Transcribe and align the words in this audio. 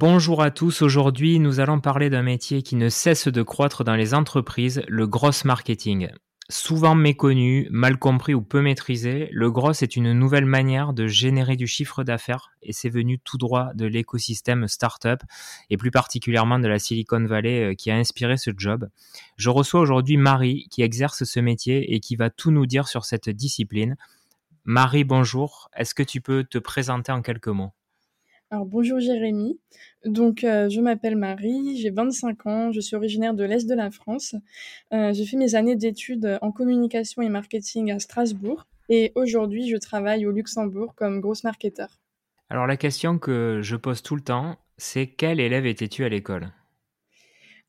Bonjour 0.00 0.42
à 0.42 0.52
tous, 0.52 0.82
aujourd'hui 0.82 1.40
nous 1.40 1.58
allons 1.58 1.80
parler 1.80 2.08
d'un 2.08 2.22
métier 2.22 2.62
qui 2.62 2.76
ne 2.76 2.88
cesse 2.88 3.26
de 3.26 3.42
croître 3.42 3.82
dans 3.82 3.96
les 3.96 4.14
entreprises, 4.14 4.80
le 4.86 5.08
gross 5.08 5.44
marketing. 5.44 6.10
Souvent 6.48 6.94
méconnu, 6.94 7.66
mal 7.72 7.98
compris 7.98 8.32
ou 8.32 8.40
peu 8.40 8.62
maîtrisé, 8.62 9.28
le 9.32 9.50
gross 9.50 9.82
est 9.82 9.96
une 9.96 10.12
nouvelle 10.12 10.44
manière 10.44 10.92
de 10.92 11.08
générer 11.08 11.56
du 11.56 11.66
chiffre 11.66 12.04
d'affaires 12.04 12.52
et 12.62 12.72
c'est 12.72 12.90
venu 12.90 13.18
tout 13.18 13.38
droit 13.38 13.70
de 13.74 13.86
l'écosystème 13.86 14.68
startup 14.68 15.18
et 15.68 15.76
plus 15.76 15.90
particulièrement 15.90 16.60
de 16.60 16.68
la 16.68 16.78
Silicon 16.78 17.24
Valley 17.26 17.72
euh, 17.72 17.74
qui 17.74 17.90
a 17.90 17.96
inspiré 17.96 18.36
ce 18.36 18.52
job. 18.56 18.88
Je 19.36 19.50
reçois 19.50 19.80
aujourd'hui 19.80 20.16
Marie 20.16 20.68
qui 20.70 20.82
exerce 20.82 21.24
ce 21.24 21.40
métier 21.40 21.92
et 21.92 21.98
qui 21.98 22.14
va 22.14 22.30
tout 22.30 22.52
nous 22.52 22.66
dire 22.66 22.86
sur 22.86 23.04
cette 23.04 23.30
discipline. 23.30 23.96
Marie, 24.64 25.02
bonjour. 25.02 25.68
Est-ce 25.76 25.92
que 25.92 26.04
tu 26.04 26.20
peux 26.20 26.44
te 26.44 26.58
présenter 26.58 27.10
en 27.10 27.20
quelques 27.20 27.48
mots? 27.48 27.72
Alors 28.50 28.64
bonjour 28.64 28.98
Jérémy, 28.98 29.60
donc 30.06 30.42
euh, 30.42 30.70
je 30.70 30.80
m'appelle 30.80 31.16
Marie, 31.16 31.76
j'ai 31.76 31.90
25 31.90 32.46
ans, 32.46 32.72
je 32.72 32.80
suis 32.80 32.96
originaire 32.96 33.34
de 33.34 33.44
l'Est 33.44 33.68
de 33.68 33.74
la 33.74 33.90
France. 33.90 34.34
Euh, 34.94 35.12
j'ai 35.12 35.26
fait 35.26 35.36
mes 35.36 35.54
années 35.54 35.76
d'études 35.76 36.38
en 36.40 36.50
communication 36.50 37.20
et 37.20 37.28
marketing 37.28 37.92
à 37.92 37.98
Strasbourg 37.98 38.66
et 38.88 39.12
aujourd'hui 39.16 39.68
je 39.68 39.76
travaille 39.76 40.24
au 40.24 40.30
Luxembourg 40.30 40.94
comme 40.94 41.20
grosse 41.20 41.44
marketeur. 41.44 42.00
Alors 42.48 42.66
la 42.66 42.78
question 42.78 43.18
que 43.18 43.60
je 43.62 43.76
pose 43.76 44.02
tout 44.02 44.16
le 44.16 44.22
temps, 44.22 44.56
c'est 44.78 45.08
quel 45.08 45.40
élève 45.40 45.66
étais-tu 45.66 46.04
à 46.04 46.08
l'école? 46.08 46.50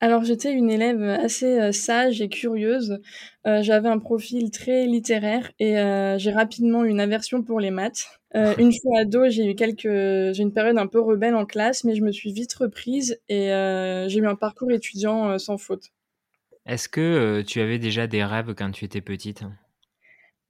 Alors 0.02 0.24
j'étais 0.24 0.54
une 0.54 0.70
élève 0.70 1.02
assez 1.04 1.60
euh, 1.60 1.72
sage 1.72 2.22
et 2.22 2.30
curieuse. 2.30 3.00
Euh, 3.46 3.62
j'avais 3.62 3.90
un 3.90 4.00
profil 4.00 4.50
très 4.50 4.86
littéraire 4.86 5.52
et 5.60 5.78
euh, 5.78 6.18
j'ai 6.18 6.32
rapidement 6.32 6.86
eu 6.86 6.90
une 6.90 7.02
aversion 7.02 7.44
pour 7.44 7.60
les 7.60 7.72
maths. 7.72 8.06
une 8.60 8.72
fois 8.72 9.00
ado, 9.00 9.28
j'ai 9.28 9.46
eu 9.46 9.56
quelques, 9.56 9.90
j'ai 9.90 10.44
une 10.44 10.54
période 10.54 10.78
un 10.78 10.86
peu 10.86 11.02
rebelle 11.02 11.36
en 11.36 11.46
classe, 11.48 11.84
mais 11.84 11.96
je 11.96 12.04
me 12.04 12.12
suis 12.12 12.32
vite 12.32 12.54
reprise 12.54 13.20
et 13.28 13.48
j'ai 14.08 14.20
eu 14.20 14.28
un 14.28 14.36
parcours 14.36 14.72
étudiant 14.72 15.40
sans 15.40 15.58
faute. 15.58 15.86
Est-ce 16.68 16.88
que 16.88 17.42
tu 17.42 17.60
avais 17.60 17.80
déjà 17.80 18.06
des 18.06 18.24
rêves 18.24 18.54
quand 18.54 18.70
tu 18.70 18.86
étais 18.86 19.02
petite? 19.02 19.42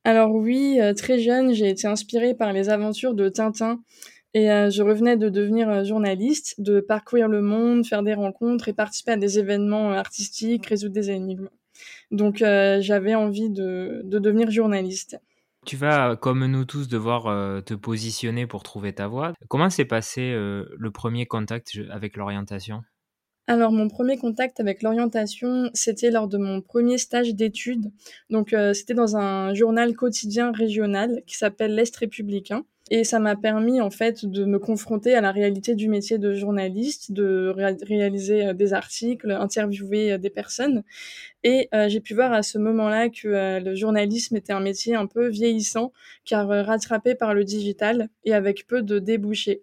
Alors 0.04 0.32
oui, 0.36 0.78
très 0.98 1.20
jeune, 1.20 1.54
j'ai 1.54 1.70
été 1.70 1.88
inspirée 1.88 2.34
par 2.34 2.52
les 2.52 2.68
aventures 2.68 3.14
de 3.14 3.30
Tintin. 3.30 3.80
Et 4.34 4.52
euh, 4.52 4.70
je 4.70 4.84
revenais 4.84 5.18
de 5.18 5.30
devenir 5.30 5.70
euh, 5.70 5.84
journaliste, 5.84 6.56
de 6.60 6.80
parcourir 6.82 7.28
le 7.28 7.42
monde, 7.42 7.86
faire 7.86 8.04
des 8.04 8.14
rencontres 8.14 8.68
et 8.68 8.74
participer 8.74 9.14
à 9.14 9.18
des 9.18 9.40
événements 9.40 9.92
euh, 9.92 9.96
artistiques, 9.96 10.68
résoudre 10.68 10.94
des 10.94 11.10
énigmes. 11.10 11.50
Donc 12.12 12.38
j'avais 12.40 13.16
envie 13.16 13.50
de, 13.50 14.02
de, 14.04 14.20
devenir 14.20 14.52
journaliste. 14.52 15.18
Tu 15.66 15.78
vas, 15.78 16.18
comme 16.18 16.46
nous 16.46 16.66
tous, 16.66 16.90
devoir 16.90 17.64
te 17.64 17.74
positionner 17.74 18.48
pour 18.48 18.64
trouver 18.64 18.92
ta 18.92 19.08
voie. 19.08 19.34
Comment 19.48 19.70
s'est 19.70 19.86
passé 19.86 20.34
le 20.34 20.92
premier 20.92 21.26
contact 21.26 21.80
avec 21.90 22.18
l'orientation? 22.18 22.82
Alors 23.50 23.72
mon 23.72 23.90
premier 23.90 24.18
contact 24.18 24.60
avec 24.60 24.84
l'orientation, 24.84 25.72
c'était 25.74 26.12
lors 26.12 26.28
de 26.28 26.38
mon 26.38 26.62
premier 26.62 26.98
stage 26.98 27.34
d'études. 27.34 27.92
Donc 28.30 28.56
c'était 28.74 28.94
dans 28.94 29.18
un 29.18 29.54
journal 29.56 29.96
quotidien 29.96 30.52
régional 30.52 31.24
qui 31.26 31.36
s'appelle 31.36 31.74
l'Est 31.74 31.96
républicain. 31.98 32.64
Et 32.92 33.04
ça 33.04 33.20
m'a 33.20 33.36
permis 33.36 33.82
en 33.82 33.92
fait 33.92 34.26
de 34.26 34.46
me 34.46 34.58
confronter 34.58 35.14
à 35.14 35.22
la 35.22 35.32
réalité 35.32 35.76
du 35.76 35.88
métier 35.88 36.18
de 36.18 36.34
journaliste, 36.34 37.12
de 37.12 37.54
réaliser 37.86 38.48
euh, 38.48 38.54
des 38.54 38.74
articles, 38.74 39.30
interviewer 39.30 40.14
euh, 40.14 40.18
des 40.18 40.32
personnes. 40.32 40.84
Et 41.44 41.70
euh, 41.74 41.88
j'ai 41.88 42.00
pu 42.00 42.16
voir 42.16 42.34
à 42.34 42.42
ce 42.42 42.58
moment-là 42.58 43.10
que 43.10 43.60
le 43.64 43.76
journalisme 43.76 44.36
était 44.36 44.54
un 44.54 44.60
métier 44.60 44.96
un 44.96 45.06
peu 45.06 45.28
vieillissant, 45.28 45.94
car 46.26 46.48
rattrapé 46.48 47.16
par 47.16 47.34
le 47.34 47.44
digital 47.44 48.10
et 48.26 48.34
avec 48.34 48.68
peu 48.68 48.82
de 48.82 49.00
débouchés. 49.00 49.62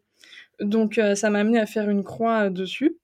Donc 0.61 0.99
ça 1.15 1.29
m'a 1.29 1.41
amené 1.41 1.59
à 1.59 1.67
faire 1.67 1.91
une 1.91 2.03
croix 2.03 2.49
dessus. 2.49 2.97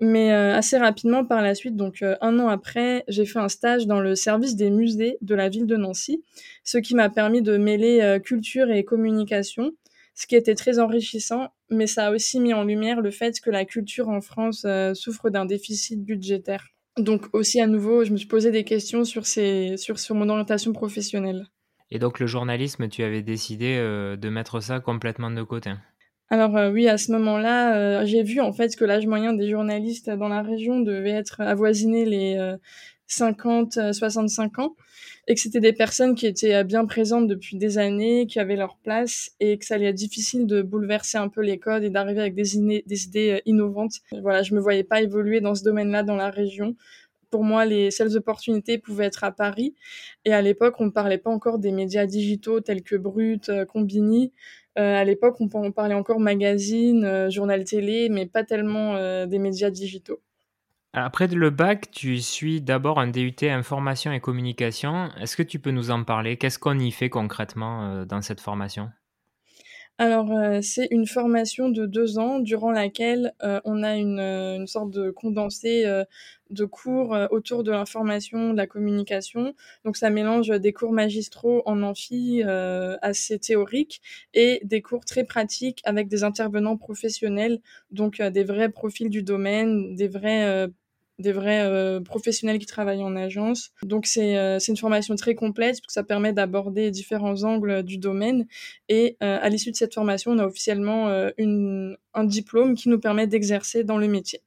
Mais 0.00 0.32
euh, 0.32 0.54
assez 0.54 0.76
rapidement 0.76 1.24
par 1.24 1.40
la 1.40 1.54
suite, 1.54 1.74
donc 1.74 2.02
euh, 2.02 2.16
un 2.20 2.38
an 2.38 2.48
après, 2.48 3.04
j'ai 3.08 3.24
fait 3.24 3.38
un 3.38 3.48
stage 3.48 3.86
dans 3.86 4.00
le 4.00 4.14
service 4.14 4.54
des 4.54 4.70
musées 4.70 5.16
de 5.22 5.34
la 5.34 5.48
ville 5.48 5.66
de 5.66 5.76
Nancy, 5.76 6.22
ce 6.64 6.76
qui 6.76 6.94
m'a 6.94 7.08
permis 7.08 7.40
de 7.40 7.56
mêler 7.56 8.02
euh, 8.02 8.18
culture 8.18 8.70
et 8.70 8.84
communication, 8.84 9.72
ce 10.14 10.26
qui 10.26 10.36
était 10.36 10.54
très 10.54 10.78
enrichissant, 10.78 11.48
mais 11.70 11.86
ça 11.86 12.08
a 12.08 12.10
aussi 12.10 12.40
mis 12.40 12.52
en 12.52 12.64
lumière 12.64 13.00
le 13.00 13.10
fait 13.10 13.40
que 13.40 13.50
la 13.50 13.64
culture 13.64 14.08
en 14.08 14.20
France 14.20 14.66
souffre 14.94 15.30
d'un 15.30 15.44
déficit 15.44 16.02
budgétaire. 16.02 16.68
Donc 16.98 17.26
aussi 17.34 17.60
à 17.60 17.66
nouveau, 17.66 18.04
je 18.04 18.12
me 18.12 18.16
suis 18.16 18.28
posé 18.28 18.50
des 18.50 18.64
questions 18.64 19.04
sur, 19.04 19.26
ces, 19.26 19.76
sur, 19.76 19.98
sur 19.98 20.14
mon 20.14 20.28
orientation 20.30 20.72
professionnelle. 20.72 21.46
Et 21.90 21.98
donc 21.98 22.18
le 22.18 22.26
journalisme, 22.26 22.88
tu 22.88 23.02
avais 23.02 23.22
décidé 23.22 23.76
de 23.76 24.28
mettre 24.30 24.60
ça 24.60 24.80
complètement 24.80 25.30
de 25.30 25.42
côté? 25.42 25.72
Alors 26.28 26.56
euh, 26.56 26.70
oui, 26.72 26.88
à 26.88 26.98
ce 26.98 27.12
moment-là, 27.12 27.76
euh, 27.76 28.06
j'ai 28.06 28.22
vu 28.22 28.40
en 28.40 28.52
fait 28.52 28.74
que 28.74 28.84
l'âge 28.84 29.06
moyen 29.06 29.32
des 29.32 29.48
journalistes 29.48 30.10
dans 30.10 30.28
la 30.28 30.42
région 30.42 30.80
devait 30.80 31.10
être 31.10 31.40
avoisiné 31.40 32.04
les 32.04 32.56
50, 33.06 33.92
65 33.92 34.58
ans, 34.58 34.74
et 35.28 35.34
que 35.34 35.40
c'était 35.40 35.60
des 35.60 35.72
personnes 35.72 36.14
qui 36.16 36.26
étaient 36.26 36.64
bien 36.64 36.84
présentes 36.84 37.28
depuis 37.28 37.56
des 37.56 37.78
années, 37.78 38.26
qui 38.26 38.40
avaient 38.40 38.56
leur 38.56 38.76
place, 38.78 39.30
et 39.38 39.58
que 39.58 39.64
ça 39.64 39.76
allait 39.76 39.86
être 39.86 39.94
difficile 39.94 40.46
de 40.46 40.62
bouleverser 40.62 41.18
un 41.18 41.28
peu 41.28 41.42
les 41.42 41.58
codes 41.58 41.84
et 41.84 41.90
d'arriver 41.90 42.20
avec 42.20 42.34
des, 42.34 42.56
idées 42.56 43.42
innovantes. 43.46 44.00
Voilà, 44.22 44.42
je 44.42 44.54
me 44.54 44.60
voyais 44.60 44.84
pas 44.84 45.02
évoluer 45.02 45.40
dans 45.40 45.54
ce 45.54 45.62
domaine-là 45.62 46.02
dans 46.02 46.16
la 46.16 46.30
région 46.30 46.74
pour 47.30 47.44
moi, 47.44 47.64
les 47.64 47.90
seules 47.90 48.16
opportunités 48.16 48.78
pouvaient 48.78 49.06
être 49.06 49.24
à 49.24 49.32
Paris. 49.32 49.74
Et 50.24 50.32
à 50.32 50.40
l'époque, 50.42 50.76
on 50.78 50.86
ne 50.86 50.90
parlait 50.90 51.18
pas 51.18 51.28
encore 51.28 51.58
des 51.58 51.72
médias 51.72 52.06
digitaux 52.06 52.60
tels 52.60 52.82
que 52.82 52.96
Brut, 52.96 53.50
Combini. 53.68 54.32
Euh, 54.78 55.00
à 55.00 55.04
l'époque, 55.04 55.36
on, 55.40 55.48
parlait 55.72 55.94
encore 55.94 56.20
magazine, 56.20 57.04
euh, 57.04 57.30
journal 57.30 57.64
télé, 57.64 58.08
mais 58.10 58.26
pas 58.26 58.44
tellement 58.44 58.96
euh, 58.96 59.26
des 59.26 59.38
médias 59.38 59.70
digitaux. 59.70 60.20
Après 60.92 61.26
le 61.26 61.50
bac, 61.50 61.90
tu 61.90 62.18
suis 62.18 62.62
d'abord 62.62 62.98
un 62.98 63.08
DUT 63.08 63.34
information 63.42 64.12
et 64.12 64.20
communication. 64.20 65.10
Est-ce 65.20 65.36
que 65.36 65.42
tu 65.42 65.58
peux 65.58 65.70
nous 65.70 65.90
en 65.90 66.04
parler? 66.04 66.36
Qu'est-ce 66.38 66.58
qu'on 66.58 66.78
y 66.78 66.90
fait 66.90 67.10
concrètement 67.10 68.06
dans 68.06 68.22
cette 68.22 68.40
formation? 68.40 68.90
Alors, 69.98 70.30
euh, 70.30 70.60
c'est 70.60 70.88
une 70.90 71.06
formation 71.06 71.70
de 71.70 71.86
deux 71.86 72.18
ans 72.18 72.38
durant 72.38 72.70
laquelle 72.70 73.32
euh, 73.42 73.60
on 73.64 73.82
a 73.82 73.96
une, 73.96 74.18
euh, 74.18 74.56
une, 74.56 74.66
sorte 74.66 74.90
de 74.90 75.10
condensé 75.10 75.86
de 76.50 76.64
cours 76.66 77.16
autour 77.30 77.64
de 77.64 77.70
l'information, 77.70 78.52
de 78.52 78.56
la 78.56 78.66
communication. 78.66 79.54
Donc, 79.84 79.96
ça 79.96 80.10
mélange 80.10 80.48
des 80.48 80.72
cours 80.72 80.92
magistraux 80.92 81.62
en 81.66 81.82
amphi 81.82 82.42
assez 83.02 83.38
théoriques 83.38 84.00
et 84.34 84.60
des 84.64 84.82
cours 84.82 85.04
très 85.04 85.24
pratiques 85.24 85.80
avec 85.84 86.08
des 86.08 86.24
intervenants 86.24 86.76
professionnels, 86.76 87.60
donc 87.90 88.20
des 88.20 88.44
vrais 88.44 88.68
profils 88.68 89.10
du 89.10 89.22
domaine, 89.22 89.96
des 89.96 90.08
vrais 90.08 90.68
des 91.18 91.32
vrais 91.32 91.62
euh, 91.62 92.00
professionnels 92.00 92.58
qui 92.58 92.66
travaillent 92.66 93.02
en 93.02 93.16
agence. 93.16 93.72
Donc 93.82 94.06
c'est 94.06 94.36
euh, 94.36 94.58
une 94.58 94.76
formation 94.76 95.14
très 95.16 95.34
complète 95.34 95.76
parce 95.76 95.86
que 95.86 95.92
ça 95.92 96.04
permet 96.04 96.32
d'aborder 96.32 96.90
différents 96.90 97.42
angles 97.44 97.82
du 97.82 97.98
domaine. 97.98 98.46
Et 98.88 99.16
euh, 99.22 99.38
à 99.40 99.48
l'issue 99.48 99.70
de 99.70 99.76
cette 99.76 99.94
formation, 99.94 100.32
on 100.32 100.38
a 100.38 100.44
officiellement 100.44 100.86
une, 101.38 101.96
un 102.14 102.24
diplôme 102.24 102.74
qui 102.74 102.88
nous 102.88 102.98
permet 102.98 103.26
d'exercer 103.26 103.84
dans 103.84 103.98
le 103.98 104.08
métier. 104.08 104.40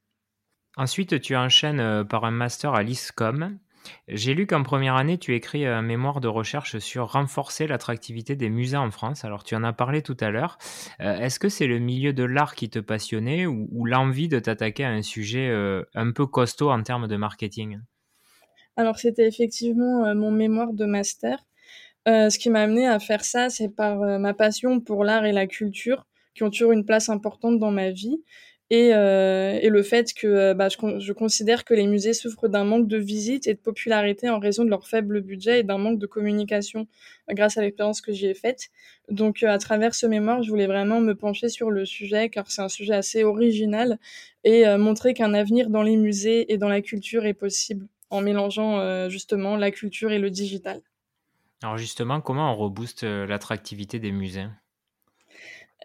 Ensuite, 0.76 1.20
tu 1.20 1.36
enchaînes 1.36 2.04
par 2.08 2.24
un 2.24 2.30
master 2.30 2.74
à 2.74 2.82
l'ISCOM 2.82 3.58
j'ai 4.08 4.34
lu 4.34 4.46
qu'en 4.46 4.62
première 4.62 4.96
année, 4.96 5.18
tu 5.18 5.34
écris 5.34 5.66
un 5.66 5.82
mémoire 5.82 6.20
de 6.20 6.28
recherche 6.28 6.78
sur 6.78 7.12
renforcer 7.12 7.66
l'attractivité 7.66 8.36
des 8.36 8.50
musées 8.50 8.76
en 8.76 8.90
France. 8.90 9.24
Alors, 9.24 9.44
tu 9.44 9.54
en 9.54 9.64
as 9.64 9.72
parlé 9.72 10.02
tout 10.02 10.16
à 10.20 10.30
l'heure. 10.30 10.58
Euh, 11.00 11.18
est-ce 11.18 11.38
que 11.38 11.48
c'est 11.48 11.66
le 11.66 11.78
milieu 11.78 12.12
de 12.12 12.24
l'art 12.24 12.54
qui 12.54 12.68
te 12.68 12.78
passionnait 12.78 13.46
ou, 13.46 13.84
l'envie 13.84 14.28
de 14.28 14.38
t'attaquer 14.38 14.84
à 14.84 14.90
un 14.90 15.02
sujet 15.02 15.48
euh, 15.48 15.82
un 15.94 16.12
peu 16.12 16.26
costaud 16.26 16.70
en 16.70 16.82
termes 16.82 17.08
de 17.08 17.16
marketing? 17.16 17.80
Alors, 18.76 18.98
c'était 18.98 19.26
effectivement 19.26 20.06
euh, 20.06 20.14
mon 20.14 20.30
mémoire 20.30 20.72
de 20.72 20.84
master. 20.84 21.44
ce 22.06 22.38
qui 22.38 22.50
m'a 22.50 22.62
amené 22.62 22.86
à 22.86 22.98
faire 22.98 23.24
ça, 23.24 23.48
c'est 23.48 23.68
par 23.68 23.98
ma 24.18 24.34
passion 24.34 24.80
pour 24.80 25.04
l'art 25.04 25.24
et 25.24 25.32
la 25.32 25.46
culture, 25.46 26.06
qui 26.34 26.42
ont 26.42 26.50
toujours 26.50 26.72
une 26.72 26.84
place 26.84 27.08
importante 27.08 27.58
dans 27.58 27.70
ma 27.70 27.90
vie 27.90 28.22
et, 28.70 28.94
euh, 28.94 29.58
et 29.60 29.68
le 29.68 29.82
fait 29.82 30.14
que 30.14 30.28
euh, 30.28 30.54
bah, 30.54 30.68
je, 30.68 31.12
considère 31.12 31.64
que 31.64 31.74
les 31.74 31.88
musées 31.88 32.14
souffrent 32.14 32.48
d'un 32.48 32.62
manque 32.62 32.86
de 32.86 32.98
visites 32.98 33.48
et 33.48 33.54
de 33.54 33.58
popularité 33.58 34.30
en 34.30 34.38
raison 34.38 34.64
de 34.64 34.70
leur 34.70 34.86
faible 34.86 35.22
budget 35.22 35.60
et 35.60 35.62
d'un 35.64 35.78
manque 35.78 35.98
de 35.98 36.06
communication 36.06 36.86
euh, 37.28 37.34
grâce 37.34 37.58
à 37.58 37.62
l'expérience 37.62 38.00
que 38.00 38.12
j'y 38.12 38.26
ai 38.26 38.34
faite. 38.34 38.68
Donc 39.08 39.42
à 39.42 39.58
travers 39.58 39.96
ce 39.96 40.06
mémoire, 40.06 40.44
je 40.44 40.50
voulais 40.50 40.68
vraiment 40.68 41.00
me 41.00 41.16
pencher 41.16 41.48
sur 41.48 41.72
le 41.72 41.84
sujet 41.84 42.28
car 42.28 42.48
c'est 42.48 42.62
un 42.62 42.68
sujet 42.68 42.94
assez 42.94 43.24
original 43.24 43.98
et 44.44 44.64
montrer 44.78 45.12
qu'un 45.14 45.34
avenir 45.34 45.68
dans 45.68 45.82
les 45.82 45.96
musées 45.96 46.50
et 46.52 46.56
dans 46.56 46.68
la 46.68 46.80
culture 46.80 47.26
est 47.26 47.34
possible 47.34 47.88
en 48.08 48.22
mélangeant 48.22 49.08
justement 49.10 49.56
la 49.56 49.70
culture 49.70 50.12
et 50.12 50.18
le 50.18 50.30
digital. 50.30 50.80
Alors 51.62 51.76
justement, 51.76 52.20
comment 52.20 52.52
on 52.52 52.56
rebooste 52.56 53.02
l'attractivité 53.02 53.98
des 53.98 54.12
musées? 54.12 54.46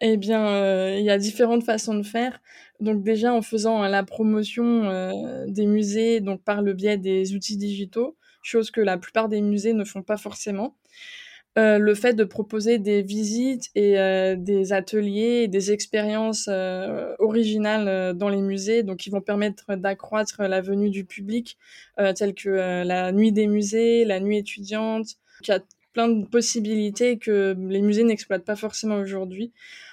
Eh 0.02 0.18
bien, 0.18 0.48
euh, 0.48 0.96
il 1.00 1.06
y 1.06 1.10
a 1.10 1.18
différentes 1.18 1.64
façons 1.64 1.96
de 1.96 2.04
faire. 2.04 2.42
Donc 2.80 3.04
déjà 3.04 3.34
en 3.34 3.42
faisant 3.42 3.84
la 3.84 4.04
promotion 4.04 4.84
euh, 4.86 5.46
des 5.48 5.66
musées, 5.66 6.20
donc 6.22 6.44
par 6.44 6.62
le 6.62 6.74
biais 6.74 6.98
des 6.98 7.36
outils 7.36 7.58
digitaux, 7.58 8.18
chose 8.42 8.72
que 8.72 8.82
la 8.82 8.98
plupart 8.98 9.30
des 9.30 9.42
musées 9.42 9.74
ne 9.74 9.86
font 9.86 10.04
pas 10.04 10.18
forcément. 10.18 10.76
Euh, 11.58 11.78
le 11.78 11.96
fait 11.96 12.14
de 12.14 12.26
proposer 12.26 12.80
des 12.80 13.02
visites 13.02 13.70
et 13.76 13.98
euh, 13.98 14.36
des 14.36 14.74
ateliers 14.74 15.48
des 15.48 15.72
expériences 15.72 16.50
euh, 16.52 17.16
originales 17.20 18.14
dans 18.18 18.28
les 18.28 18.42
musées, 18.42 18.84
donc 18.84 18.98
qui 18.98 19.10
vont 19.10 19.22
permettre 19.22 19.76
d'accroître 19.76 20.42
la 20.42 20.60
venue 20.60 20.90
du 20.90 21.06
public, 21.06 21.58
telles 22.16 22.34
que 22.34 22.50
la 22.50 23.12
nuit 23.14 23.32
des 23.32 23.48
musées, 23.48 24.04
la 24.04 24.20
nuit 24.20 24.38
étudiante, 24.38 25.16
plein 25.96 26.10
de 26.10 26.26
possibilités 26.28 27.18
que 27.18 27.56
les 27.58 27.82
musées 27.82 28.04
n'exploitent 28.04 28.46
pas 28.46 28.56
forcément 28.56 28.98
aujourd'hui. 28.98 29.52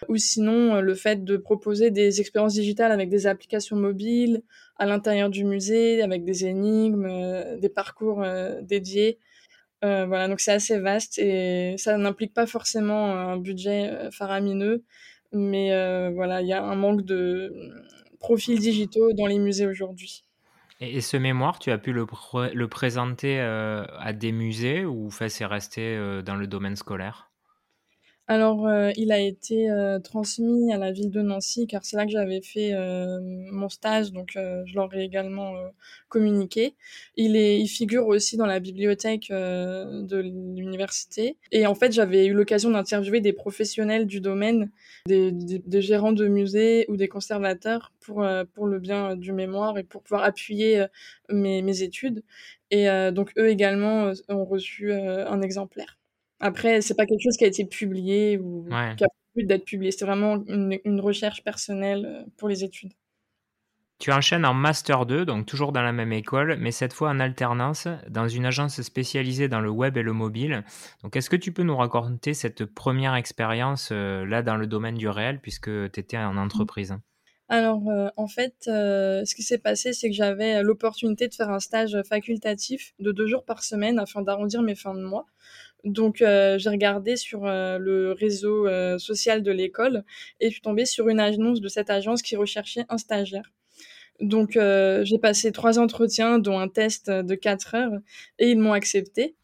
Ou 0.08 0.18
sinon, 0.18 0.82
le 0.82 0.94
fait 0.94 1.24
de 1.24 1.38
proposer 1.38 1.90
des 1.90 2.20
expériences 2.20 2.54
digitales 2.54 2.92
avec 2.92 3.08
des 3.08 3.26
applications 3.26 3.76
mobiles 3.76 4.42
à 4.76 4.84
l'intérieur 4.84 5.30
du 5.30 5.44
musée, 5.44 6.02
avec 6.02 6.24
des 6.24 6.44
énigmes, 6.44 7.08
des 7.60 7.68
parcours 7.70 8.22
dédiés. 8.62 9.18
Euh, 9.84 10.06
voilà, 10.06 10.28
donc 10.28 10.40
c'est 10.40 10.52
assez 10.52 10.78
vaste 10.78 11.18
et 11.18 11.74
ça 11.76 11.96
n'implique 11.98 12.32
pas 12.32 12.46
forcément 12.46 13.16
un 13.16 13.36
budget 13.36 13.90
euh, 13.90 14.10
faramineux, 14.12 14.84
mais 15.32 15.72
euh, 15.72 16.10
voilà, 16.14 16.40
il 16.40 16.46
y 16.46 16.52
a 16.52 16.62
un 16.62 16.76
manque 16.76 17.02
de 17.02 17.52
profils 18.20 18.58
digitaux 18.58 19.12
dans 19.12 19.26
les 19.26 19.38
musées 19.38 19.66
aujourd'hui. 19.66 20.24
Et, 20.84 21.00
ce 21.00 21.16
mémoire, 21.16 21.60
tu 21.60 21.70
as 21.70 21.78
pu 21.78 21.92
le, 21.92 22.06
présenter 22.66 23.40
à 23.40 24.12
des 24.12 24.32
musées 24.32 24.84
ou 24.84 25.10
c'est 25.28 25.46
resté 25.46 25.96
dans 26.24 26.34
le 26.34 26.48
domaine 26.48 26.74
scolaire? 26.74 27.31
Alors, 28.32 28.66
euh, 28.66 28.92
il 28.96 29.12
a 29.12 29.20
été 29.20 29.70
euh, 29.70 29.98
transmis 29.98 30.72
à 30.72 30.78
la 30.78 30.90
ville 30.90 31.10
de 31.10 31.20
Nancy 31.20 31.66
car 31.66 31.84
c'est 31.84 31.96
là 31.96 32.06
que 32.06 32.12
j'avais 32.12 32.40
fait 32.40 32.72
euh, 32.72 33.18
mon 33.20 33.68
stage, 33.68 34.10
donc 34.10 34.30
je 34.34 34.74
leur 34.74 34.94
ai 34.94 35.04
également 35.04 35.52
communiqué. 36.08 36.74
Il, 37.16 37.68
figure 37.68 38.06
aussi 38.06 38.38
dans 38.38 38.46
la 38.46 38.58
bibliothèque 38.58 39.28
de 39.30 40.16
l'université. 40.18 41.36
Et 41.50 41.66
en 41.66 41.74
fait, 41.74 41.92
j'avais 41.92 42.26
eu 42.26 42.32
l'occasion 42.32 42.70
d'interviewer 42.70 43.20
des 43.20 43.32
professionnels 43.34 44.06
du 44.06 44.20
domaine, 44.20 44.70
des, 45.06 45.32
gérants 45.82 46.12
de 46.12 46.26
musées 46.26 46.86
ou 46.88 46.96
des 46.96 47.08
conservateurs 47.08 47.92
pour, 48.00 48.26
pour 48.54 48.66
le 48.66 48.78
bien 48.78 49.16
du 49.16 49.32
mémoire 49.32 49.78
et 49.78 49.84
pour 49.84 50.02
pouvoir 50.02 50.24
appuyer 50.24 50.86
mes 51.30 51.82
études. 51.82 52.22
Et 52.70 52.86
donc, 53.12 53.32
eux 53.38 53.48
également 53.48 54.12
ont 54.28 54.44
reçu 54.44 54.92
un 54.92 55.42
exemplaire. 55.42 55.98
Après, 56.42 56.80
c'est 56.80 56.96
pas 56.96 57.06
quelque 57.06 57.22
chose 57.22 57.36
qui 57.36 57.44
a 57.44 57.46
été 57.46 57.64
publié 57.64 58.36
ou 58.36 58.66
qui 58.96 59.04
a 59.04 59.08
pu 59.34 59.44
d'être 59.44 59.64
publié. 59.64 59.92
C'est 59.92 60.04
vraiment 60.04 60.42
une, 60.48 61.00
recherche 61.00 61.44
personnelle 61.44 62.04
euh, 62.04 62.24
pour 62.36 62.48
les 62.48 62.64
études. 62.64 62.92
Tu 64.00 64.10
enchaînes 64.10 64.44
en 64.44 64.52
Master 64.52 65.06
2, 65.06 65.24
donc 65.24 65.46
toujours 65.46 65.70
dans 65.70 65.82
la 65.82 65.92
même 65.92 66.12
école, 66.12 66.56
mais 66.58 66.72
cette 66.72 66.92
fois 66.92 67.10
en 67.10 67.20
alternance, 67.20 67.86
dans 68.08 68.26
une 68.26 68.44
agence 68.44 68.82
spécialisée 68.82 69.46
dans 69.46 69.60
le 69.60 69.70
web 69.70 69.96
et 69.96 70.02
le 70.02 70.12
mobile. 70.12 70.64
Donc, 71.04 71.14
est-ce 71.14 71.30
que 71.30 71.36
tu 71.36 71.52
peux 71.52 71.62
nous 71.62 71.76
raconter 71.76 72.34
cette 72.34 72.64
première 72.64 73.14
expérience 73.14 73.90
euh, 73.92 74.26
là 74.26 74.42
dans 74.42 74.56
le 74.56 74.66
domaine 74.66 74.96
du 74.96 75.08
réel, 75.08 75.38
puisque 75.40 75.70
tu 75.92 76.00
étais 76.00 76.18
en 76.18 76.36
entreprise? 76.36 76.96
Alors, 77.48 77.88
euh, 77.88 78.08
en 78.16 78.26
fait, 78.26 78.54
ce 78.64 79.34
qui 79.36 79.42
s'est 79.42 79.58
passé, 79.58 79.92
c'est 79.92 80.08
que 80.08 80.16
j'avais 80.16 80.60
l'opportunité 80.64 81.28
de 81.28 81.34
faire 81.34 81.50
un 81.50 81.60
stage 81.60 81.96
facultatif 82.08 82.94
de 82.98 83.12
deux 83.12 83.28
jours 83.28 83.44
par 83.44 83.62
semaine 83.62 84.00
afin 84.00 84.22
d'arrondir 84.22 84.62
mes 84.62 84.74
fins 84.74 84.94
de 84.94 85.02
mois. 85.02 85.26
Donc 85.84 86.22
euh, 86.22 86.58
j'ai 86.58 86.70
regardé 86.70 87.16
sur 87.16 87.44
euh, 87.44 87.78
le 87.78 88.12
réseau 88.12 88.66
euh, 88.66 88.98
social 88.98 89.42
de 89.42 89.50
l'école 89.50 90.04
et 90.38 90.46
je 90.46 90.52
suis 90.52 90.60
tombée 90.62 90.84
sur 90.84 91.08
une 91.08 91.18
annonce 91.18 91.60
de 91.60 91.68
cette 91.68 91.90
agence 91.90 92.22
qui 92.22 92.36
recherchait 92.36 92.84
un 92.88 92.98
stagiaire. 92.98 93.52
Donc 94.20 94.52
j'ai 94.52 95.18
passé 95.18 95.50
trois 95.50 95.80
entretiens, 95.80 96.38
dont 96.38 96.58
un 96.58 96.68
test 96.68 97.10
de 97.10 97.34
quatre 97.34 97.74
heures, 97.74 97.92
et 98.38 98.50
ils 98.50 98.58
m'ont 98.58 98.72
accepté. 98.72 99.34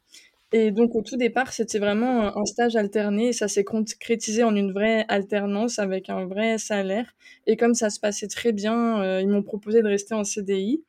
Et 0.52 0.70
donc 0.70 0.94
au 0.94 1.02
tout 1.02 1.16
départ, 1.16 1.52
c'était 1.52 1.80
vraiment 1.80 2.36
un 2.38 2.44
stage 2.44 2.76
alterné 2.76 3.28
et 3.28 3.32
ça 3.32 3.48
s'est 3.48 3.64
concrétisé 3.64 4.44
en 4.44 4.54
une 4.54 4.72
vraie 4.72 5.04
alternance 5.08 5.80
avec 5.80 6.10
un 6.10 6.26
vrai 6.26 6.58
salaire. 6.58 7.16
Et 7.46 7.56
comme 7.56 7.74
ça 7.74 7.90
se 7.90 7.98
passait 7.98 8.28
très 8.28 8.52
bien, 8.52 9.20
ils 9.20 9.28
m'ont 9.28 9.42
proposé 9.42 9.82
de 9.82 9.88
rester 9.88 10.14
en 10.14 10.22
CDI. 10.22 10.84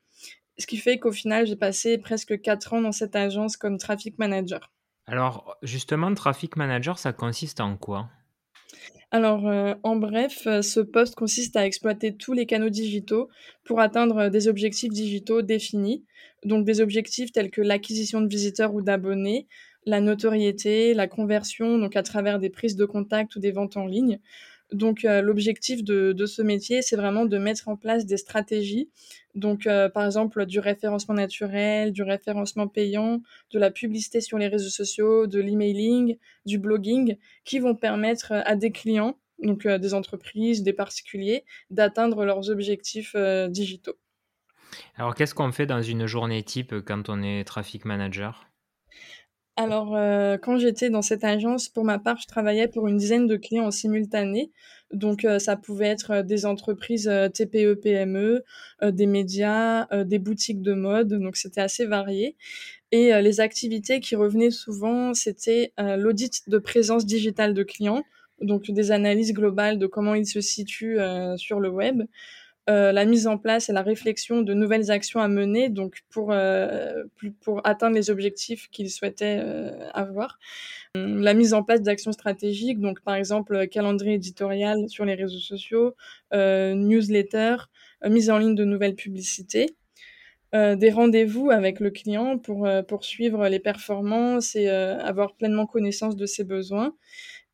Ce 0.59 0.67
qui 0.67 0.77
fait 0.77 0.99
qu'au 0.99 1.11
final, 1.11 1.47
j'ai 1.47 1.55
passé 1.55 1.97
presque 1.97 2.39
quatre 2.41 2.73
ans 2.73 2.81
dans 2.81 2.91
cette 2.91 3.15
agence 3.15 3.57
comme 3.57 3.79
traffic 3.79 4.19
manager. 4.19 4.71
Alors, 5.09 5.57
justement, 5.63 6.13
Traffic 6.13 6.55
Manager, 6.55 6.99
ça 6.99 7.13
consiste 7.13 7.61
en 7.61 7.77
quoi? 7.77 8.09
Alors, 9.09 9.47
euh, 9.47 9.73
en 9.81 9.95
bref, 9.95 10.45
euh, 10.45 10.61
ce 10.61 10.79
poste 10.79 11.15
consiste 11.15 11.55
à 11.55 11.65
exploiter 11.65 12.15
tous 12.15 12.33
les 12.33 12.45
canaux 12.45 12.69
digitaux 12.69 13.27
pour 13.65 13.79
atteindre 13.79 14.17
euh, 14.17 14.29
des 14.29 14.47
objectifs 14.47 14.91
digitaux 14.91 15.41
définis. 15.41 16.05
Donc, 16.45 16.63
des 16.63 16.79
objectifs 16.79 17.31
tels 17.31 17.49
que 17.49 17.61
l'acquisition 17.61 18.21
de 18.21 18.27
visiteurs 18.27 18.75
ou 18.75 18.83
d'abonnés, 18.83 19.47
la 19.87 19.99
notoriété, 19.99 20.93
la 20.93 21.07
conversion, 21.07 21.79
donc 21.79 21.95
à 21.95 22.03
travers 22.03 22.37
des 22.37 22.51
prises 22.51 22.75
de 22.75 22.85
contact 22.85 23.35
ou 23.35 23.39
des 23.39 23.51
ventes 23.51 23.77
en 23.77 23.87
ligne, 23.87 24.19
donc 24.71 25.03
euh, 25.03 25.21
l'objectif 25.21 25.83
de, 25.83 26.25
ce 26.25 26.41
métier, 26.41 26.81
c'est 26.81 26.95
vraiment 26.95 27.25
de 27.25 27.37
mettre 27.37 27.67
en 27.67 27.75
place 27.75 28.05
des 28.05 28.17
stratégies. 28.17 28.89
Donc 29.35 29.67
euh, 29.67 29.89
par 29.89 30.05
exemple 30.05 30.45
du 30.45 30.59
référencement 30.59 31.15
naturel, 31.15 31.91
du 31.91 32.03
référencement 32.03 32.67
payant, 32.67 33.21
de 33.51 33.59
la 33.59 33.71
publicité 33.71 34.21
sur 34.21 34.37
les 34.37 34.47
réseaux 34.47 34.69
sociaux, 34.69 35.27
de 35.27 35.39
l'emailing, 35.39 36.17
du 36.45 36.59
blogging, 36.59 37.17
qui 37.45 37.59
vont 37.59 37.75
permettre 37.75 38.31
à 38.31 38.55
des 38.55 38.71
clients, 38.71 39.17
donc 39.41 39.65
euh, 39.65 39.77
des 39.77 39.93
entreprises, 39.93 40.61
des 40.61 40.73
particuliers, 40.73 41.45
d'atteindre 41.69 42.25
leurs 42.25 42.49
objectifs 42.49 43.15
digitaux. 43.49 43.97
Alors 44.95 45.15
qu'est-ce 45.15 45.33
qu'on 45.33 45.51
fait 45.51 45.65
dans 45.65 45.81
une 45.81 46.05
journée 46.05 46.43
type 46.43 46.75
quand 46.85 47.09
on 47.09 47.23
est 47.23 47.43
traffic 47.43 47.85
manager? 47.85 48.49
Alors, 49.59 49.93
euh, 49.93 50.37
quand 50.37 50.57
j'étais 50.57 50.89
dans 50.89 51.01
cette 51.01 51.25
agence, 51.25 51.67
pour 51.67 51.83
ma 51.83 51.99
part, 51.99 52.17
je 52.21 52.27
travaillais 52.27 52.69
pour 52.69 52.87
une 52.87 52.95
dizaine 52.95 53.27
de 53.27 53.35
clients 53.35 53.65
en 53.65 53.71
simultané. 53.71 54.51
Donc, 54.93 55.25
euh, 55.25 55.37
ça 55.37 55.57
pouvait 55.57 55.87
être 55.87 56.11
euh, 56.11 56.23
des 56.23 56.45
entreprises 56.45 57.11
TPE, 57.33 57.73
PME, 57.73 58.45
des 58.81 59.05
médias, 59.05 59.85
des 60.05 60.17
boutiques 60.17 60.61
de 60.61 60.71
mode. 60.71 61.09
Donc, 61.09 61.35
c'était 61.35 61.59
assez 61.59 61.85
varié. 61.85 62.37
Et 62.93 63.11
les 63.21 63.41
activités 63.41 63.99
qui 63.99 64.15
revenaient 64.15 64.49
souvent, 64.49 65.13
c'était 65.13 65.73
l'audit 65.77 66.49
de 66.49 66.57
présence 66.57 67.05
digitale 67.05 67.53
de 67.53 67.63
clients. 67.63 68.03
Donc, 68.41 68.71
des 68.71 68.91
analyses 68.91 69.33
globales 69.33 69.77
de 69.77 69.87
comment 69.87 70.15
ils 70.15 70.25
se 70.25 70.39
situent 70.39 70.99
sur 71.35 71.59
le 71.59 71.69
web. 71.69 72.03
Euh, 72.69 72.91
la 72.91 73.05
mise 73.05 73.25
en 73.25 73.37
place 73.39 73.69
et 73.69 73.73
la 73.73 73.81
réflexion 73.81 74.41
de 74.41 74.53
nouvelles 74.53 74.91
actions 74.91 75.19
à 75.19 75.27
mener, 75.27 75.69
donc 75.69 76.01
pour, 76.09 76.31
euh, 76.31 77.03
pour 77.41 77.65
atteindre 77.65 77.95
les 77.95 78.11
objectifs 78.11 78.69
qu'ils 78.69 78.91
souhaitaient 78.91 79.39
euh, 79.41 79.89
avoir. 79.93 80.37
La 80.93 81.33
mise 81.33 81.53
en 81.53 81.63
place 81.63 81.81
d'actions 81.81 82.11
stratégiques, 82.11 82.79
donc 82.79 83.01
par 83.01 83.15
exemple 83.15 83.67
calendrier 83.67 84.15
éditorial 84.15 84.87
sur 84.87 85.05
les 85.05 85.15
réseaux 85.15 85.39
sociaux, 85.39 85.95
newsletter, 86.31 87.57
mise 88.05 88.29
en 88.29 88.37
ligne 88.37 88.55
de 88.55 88.65
nouvelles 88.65 88.95
publicités. 88.95 89.67
des 90.53 90.91
rendez-vous 90.91 91.51
avec 91.51 91.79
le 91.79 91.91
client 91.91 92.39
pour 92.39 92.67
poursuivre 92.87 93.47
les 93.47 93.59
performances 93.59 94.55
et 94.55 94.67
avoir 94.67 95.35
pleinement 95.35 95.67
connaissance 95.67 96.15
de 96.15 96.25
ses 96.25 96.43
besoins 96.43 96.95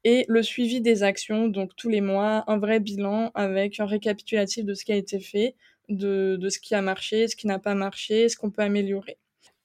et 0.05 0.23
le 0.29 0.43
suivi 0.43 0.79
des 0.81 1.01
actions, 1.03 1.47
donc 1.47 1.75
tous 1.75 1.89
les 1.89 1.99
mois, 1.99 2.43
un 2.47 2.59
vrai 2.59 2.79
bilan 2.79 3.31
avec 3.33 3.79
un 3.79 3.85
récapitulatif 3.85 4.63
de 4.63 4.75
ce 4.75 4.85
qui 4.85 4.93
a 4.93 4.95
été 4.95 5.19
fait, 5.19 5.55
de, 5.89 6.37
ce 6.47 6.59
qui 6.59 6.75
a 6.75 6.81
marché, 6.81 7.27
ce 7.27 7.35
qui 7.35 7.47
n'a 7.47 7.57
pas 7.57 7.73
marché, 7.73 8.29
ce 8.29 8.37
qu'on 8.37 8.51
peut 8.51 8.61
améliorer. 8.61 9.17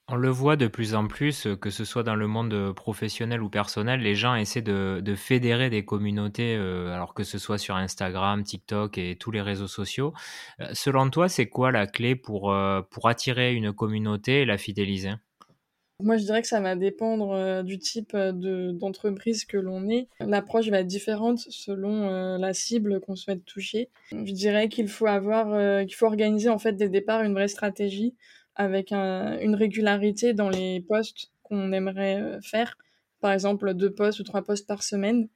On 0.07 0.15
le 0.15 0.29
voit 0.29 0.55
de 0.55 0.67
plus 0.67 0.95
en 0.95 1.07
plus, 1.07 1.47
que 1.61 1.69
ce 1.69 1.85
soit 1.85 2.03
dans 2.03 2.15
le 2.15 2.27
monde 2.27 2.73
professionnel 2.73 3.41
ou 3.41 3.49
personnel, 3.49 4.01
les 4.01 4.15
gens 4.15 4.33
essaient 4.35 4.63
de, 4.63 5.15
fédérer 5.15 5.69
des 5.69 5.85
communautés, 5.85 6.55
euh, 6.57 6.91
alors 6.91 7.13
que 7.13 7.23
ce 7.23 7.37
soit 7.37 7.59
sur 7.59 7.75
Instagram, 7.75 8.43
TikTok 8.43 8.97
et 8.97 9.15
tous 9.15 9.31
les 9.31 9.41
réseaux 9.41 9.67
sociaux. 9.67 10.11
Euh, 10.59 10.67
selon 10.73 11.09
toi, 11.11 11.29
c'est 11.29 11.47
quoi 11.47 11.71
la 11.71 11.85
clé 11.85 12.15
pour, 12.15 12.51
euh, 12.51 12.81
pour 12.81 13.07
attirer 13.07 13.53
une 13.53 13.71
communauté 13.71 14.41
et 14.41 14.45
la 14.45 14.57
fidéliser? 14.57 15.13
Moi, 16.03 16.17
je 16.17 16.23
dirais 16.23 16.41
que 16.41 16.47
ça 16.47 16.59
va 16.59 16.75
dépendre 16.75 17.31
euh, 17.31 17.63
du 17.63 17.79
type 17.79 18.13
euh, 18.13 18.31
de, 18.31 18.71
d'entreprise 18.71 19.45
que 19.45 19.57
l'on 19.57 19.89
est. 19.89 20.07
L'approche 20.19 20.69
va 20.69 20.79
être 20.79 20.87
différente 20.87 21.39
selon 21.39 22.09
euh, 22.09 22.37
la 22.37 22.53
cible 22.53 22.99
qu'on 23.01 23.15
souhaite 23.15 23.45
toucher. 23.45 23.89
Je 24.11 24.33
dirais 24.33 24.69
qu'il 24.69 24.87
faut 24.87 25.07
avoir, 25.07 25.85
qu'il 25.85 25.95
faut 25.95 26.05
organiser 26.05 26.49
en 26.49 26.59
fait 26.59 26.73
dès 26.73 26.85
le 26.85 26.91
départ 26.91 27.23
une 27.23 27.33
vraie 27.33 27.47
stratégie 27.47 28.15
avec 28.55 28.91
une 28.91 29.55
régularité 29.55 30.33
dans 30.33 30.49
les 30.49 30.81
postes 30.81 31.31
qu'on 31.43 31.71
aimerait 31.71 32.39
faire. 32.43 32.77
Par 33.21 33.31
exemple, 33.31 33.73
deux 33.73 33.93
postes 33.93 34.19
ou 34.19 34.23
trois 34.23 34.41
postes 34.41 34.67
par 34.67 34.83
semaine 34.83 35.29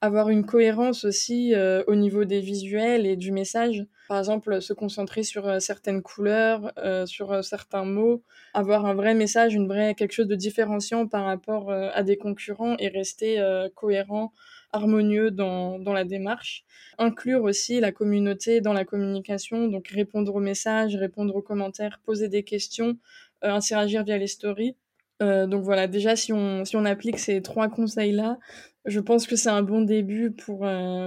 avoir 0.00 0.28
une 0.28 0.46
cohérence 0.46 1.04
aussi 1.04 1.54
euh, 1.54 1.82
au 1.88 1.96
niveau 1.96 2.24
des 2.24 2.40
visuels 2.40 3.04
et 3.04 3.16
du 3.16 3.32
message. 3.32 3.84
Par 4.08 4.18
exemple, 4.18 4.62
se 4.62 4.72
concentrer 4.72 5.22
sur 5.22 5.46
euh, 5.46 5.58
certaines 5.58 6.02
couleurs, 6.02 6.72
euh, 6.78 7.04
sur 7.04 7.42
certains 7.44 7.84
mots, 7.84 8.22
avoir 8.54 8.86
un 8.86 8.94
vrai 8.94 9.14
message, 9.14 9.54
une 9.54 9.66
vraie 9.66 9.94
quelque 9.94 10.12
chose 10.12 10.28
de 10.28 10.36
différenciant 10.36 11.08
par 11.08 11.24
rapport 11.24 11.72
à 11.72 12.02
des 12.02 12.16
concurrents 12.16 12.76
et 12.78 12.88
rester 12.88 13.42
cohérent, 13.74 14.32
harmonieux 14.72 15.30
dans, 15.30 15.78
dans 15.78 15.92
la 15.92 16.04
démarche. 16.04 16.64
Inclure 16.98 17.42
aussi 17.42 17.80
la 17.80 17.92
communauté 17.92 18.60
dans 18.60 18.72
la 18.72 18.84
communication, 18.84 19.68
donc 19.68 19.88
répondre 19.88 20.34
aux 20.34 20.40
messages, 20.40 20.96
répondre 20.96 21.34
aux 21.36 21.42
commentaires, 21.42 22.00
poser 22.04 22.28
des 22.28 22.42
questions, 22.42 22.96
interagir 23.42 24.04
via 24.04 24.18
les 24.18 24.26
stories 24.26 24.76
donc 25.20 25.64
voilà, 25.64 25.86
déjà 25.86 26.16
si 26.16 26.32
on, 26.32 26.64
si 26.64 26.76
on 26.76 26.84
applique 26.84 27.18
ces 27.18 27.42
trois 27.42 27.68
conseils-là, 27.68 28.38
je 28.84 29.00
pense 29.00 29.26
que 29.26 29.36
c'est 29.36 29.50
un 29.50 29.62
bon 29.62 29.82
début 29.82 30.30
pour, 30.30 30.66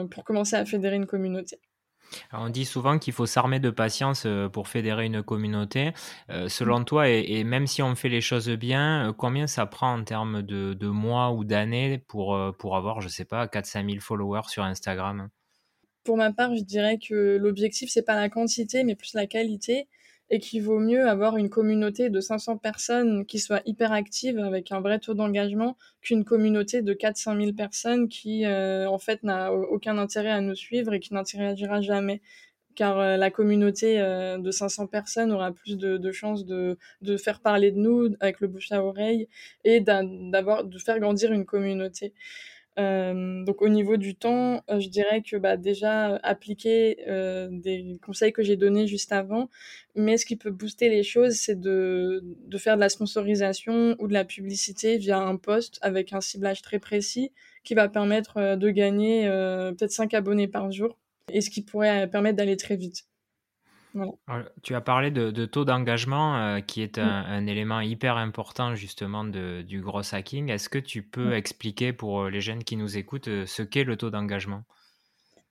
pour 0.09 0.23
commencer 0.23 0.55
à 0.55 0.65
fédérer 0.65 0.95
une 0.95 1.05
communauté. 1.05 1.59
On 2.33 2.49
dit 2.49 2.65
souvent 2.65 2.99
qu'il 2.99 3.13
faut 3.13 3.25
s'armer 3.25 3.59
de 3.59 3.69
patience 3.69 4.23
euh, 4.25 4.49
pour 4.49 4.67
fédérer 4.67 5.05
une 5.05 5.23
communauté. 5.23 5.93
Euh, 6.29 6.47
selon 6.49 6.83
toi, 6.83 7.09
et, 7.09 7.43
même 7.43 7.67
si 7.67 7.81
on 7.81 7.95
fait 7.95 8.09
les 8.09 8.21
choses 8.21 8.49
bien, 8.49 9.09
euh, 9.09 9.13
combien 9.13 9.47
ça 9.47 9.65
prend 9.65 9.93
en 9.93 10.03
termes 10.03 10.41
de, 10.41 10.87
mois 10.87 11.31
ou 11.31 11.43
d'années 11.43 11.99
pour, 12.07 12.37
pour 12.57 12.75
avoir, 12.75 13.01
je 13.01 13.07
sais 13.07 13.25
pas, 13.25 13.45
4-5 13.45 13.89
000 13.89 13.99
followers 14.01 14.47
sur 14.47 14.63
Instagram? 14.63 15.29
Pour 16.03 16.17
ma 16.17 16.33
part, 16.33 16.55
je 16.55 16.63
dirais 16.63 16.97
que 16.97 17.37
l'objectif, 17.37 17.89
c'est 17.91 18.01
pas 18.01 18.15
la 18.15 18.29
quantité, 18.29 18.83
mais 18.83 18.95
plus 18.95 19.13
la 19.13 19.27
qualité 19.27 19.87
et 20.31 20.39
qu'il 20.39 20.63
vaut 20.63 20.79
mieux 20.79 21.07
avoir 21.07 21.35
une 21.35 21.49
communauté 21.49 22.09
de 22.09 22.21
500 22.21 22.57
personnes 22.57 23.25
qui 23.25 23.37
soit 23.37 23.61
hyper 23.65 23.91
active 23.91 24.39
avec 24.39 24.71
un 24.71 24.79
vrai 24.79 24.97
taux 24.97 25.13
d'engagement 25.13 25.77
qu'une 26.01 26.23
communauté 26.23 26.81
de 26.81 26.93
400 26.93 27.35
000 27.35 27.53
personnes 27.53 28.07
qui 28.07 28.45
euh, 28.45 28.89
en 28.89 28.97
fait 28.97 29.23
n'a 29.23 29.51
aucun 29.51 29.97
intérêt 29.97 30.31
à 30.31 30.39
nous 30.39 30.55
suivre 30.55 30.93
et 30.93 31.01
qui 31.01 31.13
n'interagira 31.13 31.81
jamais 31.81 32.21
car 32.75 32.97
euh, 32.99 33.17
la 33.17 33.29
communauté 33.29 33.99
euh, 33.99 34.37
de 34.37 34.51
500 34.51 34.87
personnes 34.87 35.33
aura 35.33 35.51
plus 35.51 35.77
de, 35.77 35.97
de 35.97 36.11
chances 36.13 36.45
de, 36.45 36.77
de, 37.01 37.17
faire 37.17 37.41
parler 37.41 37.71
de 37.71 37.77
nous 37.77 38.15
avec 38.21 38.39
le 38.39 38.47
bouche 38.47 38.71
à 38.71 38.81
oreille 38.81 39.27
et 39.65 39.81
d'avoir 39.81 40.63
de 40.63 40.77
faire 40.79 40.97
grandir 40.99 41.33
une 41.33 41.45
communauté. 41.45 42.13
Euh, 42.79 43.43
donc 43.43 43.61
au 43.61 43.67
niveau 43.67 43.97
du 43.97 44.15
temps, 44.15 44.63
euh, 44.69 44.79
je 44.79 44.87
dirais 44.87 45.21
que 45.21 45.35
bah, 45.35 45.57
déjà 45.57 46.15
appliquer 46.17 46.99
euh, 47.07 47.49
des 47.51 47.99
conseils 48.05 48.31
que 48.31 48.43
j'ai 48.43 48.55
donnés 48.55 48.87
juste 48.87 49.11
avant, 49.11 49.49
mais 49.95 50.17
ce 50.17 50.25
qui 50.25 50.37
peut 50.37 50.51
booster 50.51 50.89
les 50.89 51.03
choses, 51.03 51.33
c'est 51.35 51.59
de, 51.59 52.23
de 52.23 52.57
faire 52.57 52.75
de 52.75 52.81
la 52.81 52.89
sponsorisation 52.89 53.95
ou 53.99 54.07
de 54.07 54.13
la 54.13 54.23
publicité 54.23 54.97
via 54.97 55.19
un 55.19 55.35
post 55.35 55.79
avec 55.81 56.13
un 56.13 56.21
ciblage 56.21 56.61
très 56.61 56.79
précis 56.79 57.31
qui 57.63 57.75
va 57.75 57.89
permettre 57.89 58.55
de 58.55 58.69
gagner 58.69 59.25
peut-être 59.77 59.91
5 59.91 60.13
abonnés 60.13 60.47
par 60.47 60.71
jour 60.71 60.97
et 61.31 61.41
ce 61.41 61.49
qui 61.49 61.61
pourrait 61.61 62.09
permettre 62.09 62.37
d'aller 62.37 62.57
très 62.57 62.75
vite. 62.75 63.05
Tu 64.63 64.75
as 64.75 64.81
parlé 64.81 65.11
de, 65.11 65.45
taux 65.45 65.65
d'engagement 65.65 66.37
euh, 66.37 66.59
qui 66.61 66.81
est 66.81 66.97
un, 66.97 67.45
élément 67.47 67.81
hyper 67.81 68.17
important 68.17 68.75
justement 68.75 69.23
de, 69.23 69.61
du 69.61 69.81
gros 69.81 70.01
hacking. 70.13 70.49
Est-ce 70.49 70.69
que 70.69 70.79
tu 70.79 71.01
peux 71.03 71.33
expliquer 71.33 71.91
pour 71.91 72.21
euh, 72.21 72.29
les 72.29 72.41
jeunes 72.41 72.63
qui 72.63 72.77
nous 72.77 72.97
écoutent 72.97 73.27
euh, 73.27 73.45
ce 73.45 73.63
qu'est 73.63 73.83
le 73.83 73.97
taux 73.97 74.09
d'engagement? 74.09 74.63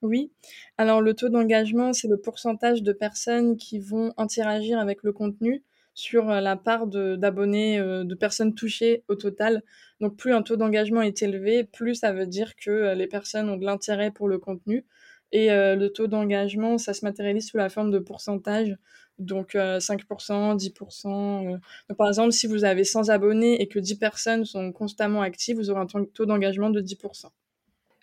Oui, 0.03 0.33
alors 0.79 1.03
le 1.03 1.13
taux 1.13 1.29
d'engagement, 1.29 1.93
c'est 1.93 2.09
le 2.09 2.17
pourcentage 2.17 2.83
de 2.83 2.93
personnes 2.95 3.59
qui 3.59 3.79
vont 3.79 4.15
interagir 4.17 4.79
avec 4.79 5.03
le 5.03 5.13
contenu 5.13 5.63
sur 5.93 6.25
la 6.25 6.57
part 6.57 6.87
d'abonnés, 6.87 7.79
de, 7.79 8.15
personnes 8.15 8.55
touchées 8.55 9.05
au 9.09 9.17
total. 9.17 9.63
Donc 10.01 10.17
plus 10.17 10.33
un 10.33 10.41
taux 10.41 10.57
d'engagement 10.57 11.03
est 11.03 11.21
élevé, 11.21 11.65
plus 11.65 11.97
ça 11.97 12.13
veut 12.15 12.27
dire 12.27 12.57
que 12.57 12.95
les 12.95 13.07
personnes 13.07 13.51
ont 13.51 13.59
de 13.59 13.67
l'intérêt 13.67 14.11
pour 14.11 14.27
le 14.27 14.39
contenu. 14.39 14.87
Et 15.33 15.51
euh, 15.51 15.77
le 15.77 15.91
taux 15.91 16.07
d'engagement, 16.07 16.79
ça 16.79 16.95
se 16.95 17.05
matérialise 17.05 17.49
sous 17.49 17.57
la 17.57 17.69
forme 17.69 17.91
de 17.91 17.99
pourcentage. 17.99 18.77
Donc 19.19 19.55
5%, 19.55 20.57
10%. 20.57 21.61
Donc, 21.89 21.99
par 21.99 22.09
exemple, 22.09 22.33
si 22.33 22.47
vous 22.47 22.65
avez 22.65 22.85
100 22.85 23.11
abonnés 23.11 23.61
et 23.61 23.69
que 23.69 23.79
10 23.79 23.97
personnes 23.97 24.45
sont 24.47 24.73
constamment 24.73 25.21
actives, 25.21 25.57
vous 25.57 25.71
aurez 25.71 25.81
un 25.81 25.87
taux 25.87 26.25
d'engagement 26.25 26.71
de 26.71 26.81
10%. 26.81 27.27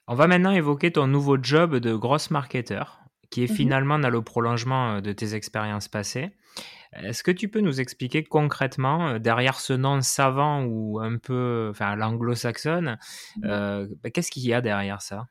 On 0.08 0.16
va 0.16 0.28
maintenant 0.28 0.52
évoquer 0.52 0.92
ton 0.92 1.08
nouveau 1.08 1.38
job 1.42 1.78
de 1.78 1.96
grosse 1.96 2.30
marketeur, 2.30 3.02
qui 3.32 3.44
est 3.44 3.50
mhm. 3.50 3.56
finalement 3.56 4.00
dans 4.00 4.12
le 4.12 4.22
prolongement 4.22 4.98
euh, 4.98 5.02
de 5.02 5.12
tes 5.12 5.34
expériences 5.34 5.88
passées. 5.88 6.30
Est-ce 6.94 7.24
que 7.24 7.32
tu 7.32 7.50
peux 7.50 7.60
nous 7.60 7.82
expliquer 7.82 8.24
concrètement, 8.24 9.10
euh, 9.10 9.20
derrière 9.20 9.60
ce 9.60 9.74
nom 9.74 10.00
savant 10.02 10.64
ou 10.64 11.00
un 11.00 11.18
peu, 11.18 11.68
enfin, 11.72 11.96
l'anglo-saxonne, 11.96 12.98
bah, 13.42 13.86
qu'est-ce 14.14 14.32
qu'il 14.32 14.46
y 14.46 14.54
a 14.54 14.62
derrière 14.62 15.02
ça? 15.02 15.28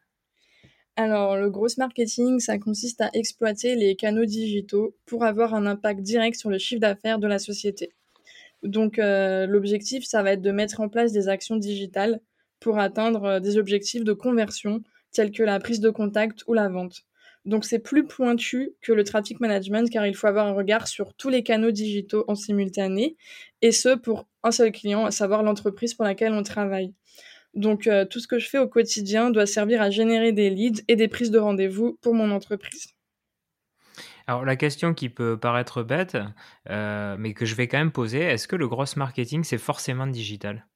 Alors, 0.96 1.36
le 1.36 1.50
gros 1.50 1.68
marketing, 1.76 2.40
ça 2.40 2.58
consiste 2.58 3.02
à 3.02 3.10
exploiter 3.12 3.74
les 3.74 3.96
canaux 3.96 4.24
digitaux 4.24 4.96
pour 5.04 5.24
avoir 5.24 5.54
un 5.54 5.66
impact 5.66 6.00
direct 6.00 6.38
sur 6.38 6.48
le 6.48 6.56
chiffre 6.56 6.80
d'affaires 6.80 7.18
de 7.18 7.26
la 7.26 7.38
société. 7.38 7.92
Donc, 8.62 8.98
euh, 8.98 9.46
l'objectif, 9.46 10.04
ça 10.06 10.22
va 10.22 10.32
être 10.32 10.40
de 10.40 10.50
mettre 10.50 10.80
en 10.80 10.88
place 10.88 11.12
des 11.12 11.28
actions 11.28 11.56
digitales 11.56 12.20
pour 12.60 12.78
atteindre 12.78 13.24
euh, 13.24 13.40
des 13.40 13.58
objectifs 13.58 14.04
de 14.04 14.14
conversion 14.14 14.82
tels 15.12 15.32
que 15.32 15.42
la 15.42 15.60
prise 15.60 15.80
de 15.80 15.90
contact 15.90 16.44
ou 16.46 16.54
la 16.54 16.68
vente. 16.68 17.02
Donc, 17.44 17.66
c'est 17.66 17.78
plus 17.78 18.06
pointu 18.06 18.72
que 18.80 18.92
le 18.92 19.04
traffic 19.04 19.38
management 19.38 19.90
car 19.90 20.06
il 20.06 20.16
faut 20.16 20.26
avoir 20.26 20.46
un 20.46 20.52
regard 20.52 20.88
sur 20.88 21.14
tous 21.14 21.28
les 21.28 21.42
canaux 21.42 21.70
digitaux 21.70 22.24
en 22.26 22.34
simultané 22.34 23.16
et 23.60 23.70
ce 23.70 23.94
pour 23.94 24.26
un 24.42 24.50
seul 24.50 24.72
client, 24.72 25.04
à 25.04 25.10
savoir 25.10 25.42
l'entreprise 25.42 25.94
pour 25.94 26.06
laquelle 26.06 26.32
on 26.32 26.42
travaille. 26.42 26.94
Donc 27.56 27.86
euh, 27.86 28.04
tout 28.04 28.20
ce 28.20 28.28
que 28.28 28.38
je 28.38 28.48
fais 28.48 28.58
au 28.58 28.68
quotidien 28.68 29.30
doit 29.30 29.46
servir 29.46 29.80
à 29.80 29.90
générer 29.90 30.32
des 30.32 30.50
leads 30.50 30.82
et 30.88 30.94
des 30.94 31.08
prises 31.08 31.30
de 31.30 31.38
rendez-vous 31.38 31.98
pour 32.02 32.14
mon 32.14 32.30
entreprise. 32.30 32.88
Alors 34.26 34.44
la 34.44 34.56
question 34.56 34.92
qui 34.92 35.08
peut 35.08 35.38
paraître 35.38 35.82
bête, 35.82 36.18
euh, 36.68 37.16
mais 37.18 37.32
que 37.32 37.46
je 37.46 37.54
vais 37.54 37.66
quand 37.66 37.78
même 37.78 37.92
poser, 37.92 38.20
est-ce 38.20 38.46
que 38.46 38.56
le 38.56 38.68
gros 38.68 38.84
marketing 38.96 39.42
c'est 39.42 39.58
forcément 39.58 40.06
digital? 40.06 40.66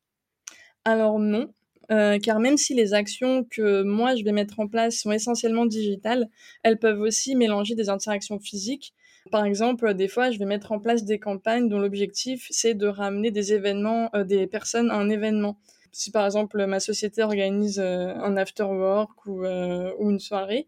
Alors 0.87 1.19
non, 1.19 1.53
euh, 1.93 2.19
car 2.19 2.41
même 2.41 2.57
si 2.57 2.73
les 2.75 2.95
actions 2.95 3.45
que 3.45 3.83
moi 3.83 4.17
je 4.17 4.25
vais 4.25 4.33
mettre 4.33 4.59
en 4.59 4.67
place 4.67 4.97
sont 4.97 5.13
essentiellement 5.13 5.67
digitales, 5.67 6.29
elles 6.63 6.79
peuvent 6.79 7.01
aussi 7.01 7.37
mélanger 7.37 7.75
des 7.75 7.91
interactions 7.91 8.39
physiques. 8.39 8.95
Par 9.31 9.45
exemple, 9.45 9.93
des 9.93 10.09
fois, 10.09 10.31
je 10.31 10.39
vais 10.39 10.47
mettre 10.47 10.73
en 10.73 10.81
place 10.81 11.05
des 11.05 11.19
campagnes 11.19 11.69
dont 11.69 11.79
l'objectif 11.79 12.47
c'est 12.49 12.73
de 12.73 12.87
ramener 12.87 13.31
des 13.31 13.53
événements, 13.53 14.11
des 14.25 14.47
personnes 14.47 14.91
à 14.91 14.95
un 14.95 15.11
événement 15.11 15.59
si 15.93 16.11
par 16.11 16.25
exemple 16.25 16.65
ma 16.67 16.81
société 16.81 17.23
organise 17.23 17.79
euh, 17.79 18.15
un 18.15 18.37
after 18.37 18.65
work 18.65 19.27
ou, 19.27 19.45
euh, 19.45 19.93
une 20.01 20.19
soirée, 20.19 20.67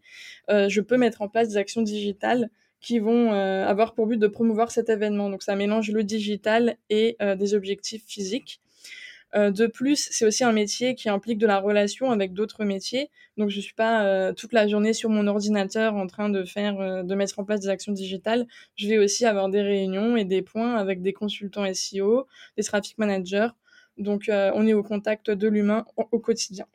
euh, 0.49 0.69
je 0.69 0.81
peux 0.81 0.97
mettre 0.97 1.21
en 1.21 1.29
place 1.29 1.49
des 1.49 1.57
actions 1.57 1.81
digitales 1.81 2.49
qui 2.81 2.99
vont 2.99 3.31
avoir 3.31 3.93
pour 3.93 4.07
but 4.07 4.17
de 4.17 4.27
promouvoir 4.27 4.69
cet 4.69 4.89
événement. 4.89 5.29
Donc 5.29 5.41
ça 5.41 5.55
mélange 5.55 5.89
le 5.89 6.03
digital 6.03 6.75
et 6.89 7.15
des 7.37 7.53
objectifs 7.53 8.03
physiques. 8.05 8.59
de 9.33 9.67
plus, 9.67 10.09
c'est 10.11 10.25
aussi 10.25 10.43
un 10.43 10.51
métier 10.51 10.93
qui 10.93 11.07
implique 11.07 11.37
de 11.37 11.47
la 11.47 11.59
relation 11.59 12.11
avec 12.11 12.33
d'autres 12.33 12.65
métiers. 12.65 13.09
Donc, 13.37 13.47
je 13.51 13.61
suis 13.61 13.73
pas 13.73 14.33
toute 14.33 14.51
la 14.51 14.67
journée 14.67 14.91
sur 14.91 15.09
mon 15.09 15.27
ordinateur 15.27 15.95
en 15.95 16.07
train 16.07 16.27
de 16.27 16.43
faire, 16.43 17.05
de 17.05 17.15
mettre 17.15 17.39
en 17.39 17.45
place 17.45 17.61
des 17.61 17.69
actions 17.69 17.93
digitales. 17.93 18.47
Je 18.75 18.89
vais 18.89 18.97
aussi 18.97 19.25
avoir 19.25 19.47
des 19.47 19.61
réunions 19.61 20.17
et 20.17 20.25
des 20.25 20.41
points 20.41 20.75
avec 20.75 21.01
des 21.01 21.13
consultants 21.13 21.63
SEO, 21.73 22.27
des 22.57 22.63
traffic 22.63 22.97
managers 22.97 23.47
donc, 23.97 24.29
euh, 24.29 24.51
on 24.55 24.65
est 24.67 24.73
au 24.73 24.83
contact 24.83 25.29
de 25.29 25.47
l'humain 25.47 25.85
au, 25.97 26.19
quotidien. 26.19 26.65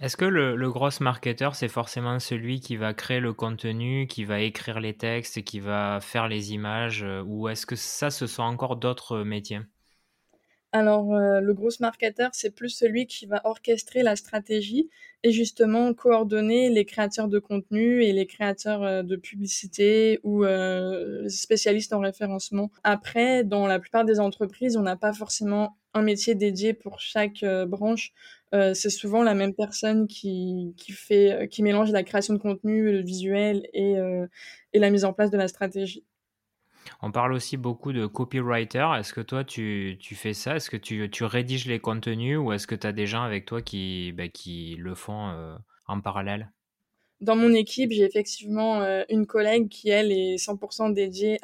Est-ce 0.00 0.16
que 0.16 0.24
le, 0.24 0.56
le 0.56 0.70
gros 0.70 0.88
marketeur, 1.00 1.54
c'est 1.54 1.68
forcément 1.68 2.18
celui 2.18 2.60
qui 2.60 2.76
va 2.76 2.92
créer 2.94 3.20
le 3.20 3.32
contenu, 3.32 4.06
qui 4.06 4.24
va 4.24 4.40
écrire 4.40 4.80
les 4.80 4.94
textes, 4.94 5.42
qui 5.42 5.60
va 5.60 6.00
faire 6.00 6.28
les 6.28 6.52
images, 6.52 7.02
euh, 7.02 7.22
ou 7.22 7.48
est-ce 7.48 7.66
que 7.66 7.76
ça, 7.76 8.10
ce 8.10 8.26
sont 8.26 8.42
encore 8.42 8.76
d'autres 8.76 9.22
métiers? 9.22 9.60
Alors, 10.72 11.14
euh, 11.14 11.40
le 11.40 11.52
gros 11.52 11.70
marketeur, 11.80 12.30
c'est 12.32 12.54
plus 12.54 12.68
celui 12.68 13.06
qui 13.06 13.26
va 13.26 13.40
orchestrer 13.44 14.02
la 14.04 14.14
stratégie 14.14 14.88
et 15.24 15.32
justement 15.32 15.92
coordonner 15.94 16.70
les 16.70 16.84
créateurs 16.84 17.28
de 17.28 17.38
contenu 17.40 18.04
et 18.04 18.12
les 18.12 18.26
créateurs 18.26 19.04
de 19.04 19.16
publicité 19.16 20.20
ou 20.22 20.44
spécialistes 21.28 21.92
en 21.92 22.00
référencement. 22.00 22.70
Après, 22.84 23.44
dans 23.44 23.66
la 23.66 23.80
plupart 23.80 24.04
des 24.04 24.20
entreprises, 24.20 24.76
on 24.76 24.82
n'a 24.82 24.96
pas 24.96 25.12
forcément 25.12 25.76
un 25.94 26.02
métier 26.02 26.34
dédié 26.34 26.72
pour 26.72 27.00
chaque 27.00 27.42
euh, 27.42 27.66
branche. 27.66 28.12
Euh, 28.54 28.74
c'est 28.74 28.90
souvent 28.90 29.22
la 29.22 29.34
même 29.34 29.54
personne 29.54 30.06
qui, 30.06 30.74
qui, 30.76 30.92
fait, 30.92 31.32
euh, 31.32 31.46
qui 31.46 31.62
mélange 31.62 31.92
la 31.92 32.02
création 32.02 32.34
de 32.34 32.38
contenu, 32.38 32.92
le 32.92 33.02
visuel 33.02 33.68
et, 33.72 33.96
et 34.72 34.78
la 34.78 34.90
mise 34.90 35.04
en 35.04 35.12
place 35.12 35.30
de 35.30 35.36
la 35.36 35.48
stratégie. 35.48 36.04
On 37.02 37.12
parle 37.12 37.32
aussi 37.32 37.56
beaucoup 37.56 37.92
de 37.92 38.06
copywriter. 38.06 38.86
Est-ce 38.98 39.12
que 39.12 39.20
toi, 39.20 39.44
tu, 39.44 39.98
fais 40.00 40.34
ça? 40.34 40.56
Est-ce 40.56 40.70
que 40.70 40.76
tu, 40.76 41.24
rédiges 41.24 41.66
les 41.66 41.80
contenus 41.80 42.38
ou 42.38 42.52
est-ce 42.52 42.66
que 42.66 42.74
tu 42.74 42.86
as 42.86 42.92
des 42.92 43.06
gens 43.06 43.22
avec 43.22 43.46
toi 43.46 43.62
qui, 43.62 44.12
bah, 44.12 44.24
le 44.24 44.94
font 44.94 45.56
en 45.86 46.00
parallèle? 46.00 46.50
Dans 47.20 47.36
mon 47.36 47.52
équipe, 47.52 47.92
j'ai 47.92 48.04
effectivement 48.04 48.82
une 49.08 49.26
collègue 49.26 49.68
qui, 49.68 49.90
elle, 49.90 50.10
est 50.12 50.36
100% 50.36 50.92
dédiée 50.92 51.38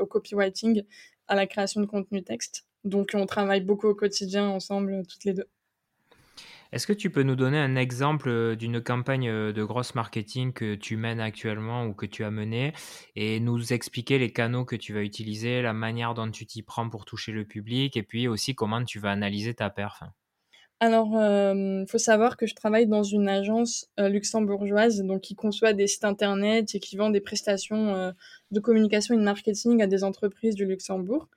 au 0.00 0.06
copywriting, 0.06 0.82
à 1.28 1.34
la 1.34 1.46
création 1.46 1.80
de 1.80 1.86
contenu 1.86 2.22
texte. 2.22 2.66
Donc 2.84 3.10
on 3.14 3.26
travaille 3.26 3.60
beaucoup 3.60 3.86
au 3.86 3.94
quotidien 3.94 4.48
ensemble, 4.48 5.06
toutes 5.06 5.24
les 5.24 5.34
deux. 5.34 5.48
Est-ce 6.72 6.86
que 6.86 6.94
tu 6.94 7.10
peux 7.10 7.22
nous 7.22 7.36
donner 7.36 7.58
un 7.58 7.76
exemple 7.76 8.30
euh, 8.30 8.56
d'une 8.56 8.80
campagne 8.80 9.28
euh, 9.28 9.52
de 9.52 9.62
grosse 9.62 9.94
marketing 9.94 10.54
que 10.54 10.74
tu 10.74 10.96
mènes 10.96 11.20
actuellement 11.20 11.84
ou 11.84 11.92
que 11.92 12.06
tu 12.06 12.24
as 12.24 12.30
menée 12.30 12.72
et 13.14 13.40
nous 13.40 13.74
expliquer 13.74 14.18
les 14.18 14.32
canaux 14.32 14.64
que 14.64 14.76
tu 14.76 14.94
vas 14.94 15.02
utiliser, 15.02 15.60
la 15.60 15.74
manière 15.74 16.14
dont 16.14 16.30
tu 16.30 16.46
t'y 16.46 16.62
prends 16.62 16.88
pour 16.88 17.04
toucher 17.04 17.30
le 17.30 17.44
public 17.44 17.98
et 17.98 18.02
puis 18.02 18.26
aussi 18.26 18.54
comment 18.54 18.82
tu 18.84 18.98
vas 19.00 19.10
analyser 19.10 19.52
ta 19.52 19.68
perf? 19.68 20.02
Alors, 20.80 21.10
il 21.12 21.16
euh, 21.18 21.86
faut 21.86 21.98
savoir 21.98 22.38
que 22.38 22.46
je 22.46 22.54
travaille 22.54 22.86
dans 22.86 23.04
une 23.04 23.28
agence 23.28 23.88
luxembourgeoise, 23.98 25.02
donc 25.02 25.20
qui 25.20 25.36
conçoit 25.36 25.74
des 25.74 25.86
sites 25.86 26.04
internet 26.04 26.74
et 26.74 26.80
qui 26.80 26.96
vend 26.96 27.10
des 27.10 27.20
prestations 27.20 28.12
de 28.50 28.60
communication 28.60 29.14
et 29.14 29.18
de 29.18 29.22
marketing 29.22 29.80
à 29.80 29.86
des 29.86 30.02
entreprises 30.02 30.56
du 30.56 30.64
Luxembourg. 30.64 31.28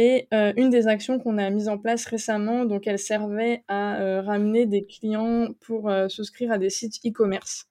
Et 0.00 0.28
une 0.30 0.70
des 0.70 0.86
actions 0.86 1.18
qu'on 1.18 1.38
a 1.38 1.50
mises 1.50 1.68
en 1.68 1.76
place 1.76 2.06
récemment, 2.06 2.64
donc 2.64 2.86
elle 2.86 3.00
servait 3.00 3.64
à 3.66 4.22
ramener 4.22 4.64
des 4.64 4.84
clients 4.84 5.48
pour 5.60 5.90
souscrire 6.08 6.52
à 6.52 6.58
des 6.58 6.70
sites 6.70 7.00
e-commerce. 7.04 7.66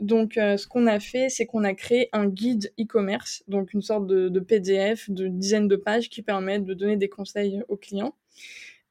Donc, 0.00 0.34
ce 0.34 0.66
qu'on 0.68 0.86
a 0.86 1.00
fait, 1.00 1.28
c'est 1.28 1.46
qu'on 1.46 1.64
a 1.64 1.74
créé 1.74 2.08
un 2.12 2.26
guide 2.26 2.72
e-commerce, 2.78 3.42
donc 3.48 3.72
une 3.72 3.82
sorte 3.82 4.06
de, 4.06 4.40
PDF 4.40 5.10
de 5.10 5.26
dizaines 5.26 5.66
de 5.66 5.74
pages 5.74 6.08
qui 6.08 6.22
permettent 6.22 6.64
de 6.64 6.74
donner 6.74 6.96
des 6.96 7.08
conseils 7.08 7.62
aux 7.68 7.76
clients. 7.76 8.14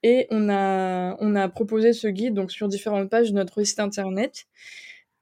Et 0.03 0.27
on 0.29 0.50
a, 0.50 1.17
on 1.19 1.36
a 1.36 1.50
proposé 1.50 1.93
ce 1.93 2.07
guide 2.07 2.33
donc 2.33 2.51
sur 2.51 2.67
différentes 2.67 3.09
pages 3.09 3.31
de 3.31 3.36
notre 3.36 3.63
site 3.63 3.79
internet. 3.79 4.45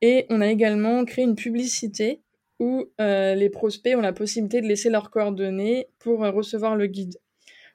Et 0.02 0.26
on 0.30 0.42
a 0.42 0.48
également 0.48 1.06
créé 1.06 1.24
une 1.24 1.36
publicité 1.36 2.22
où 2.60 2.86
euh, 3.00 3.36
les 3.36 3.50
prospects 3.50 3.96
ont 3.96 4.02
la 4.02 4.14
possibilité 4.14 4.62
de 4.62 4.68
laisser 4.68 4.90
leurs 4.90 5.10
coordonnées 5.10 5.88
pour 6.00 6.24
euh, 6.24 6.32
recevoir 6.32 6.76
le 6.76 6.88
guide. 6.88 7.20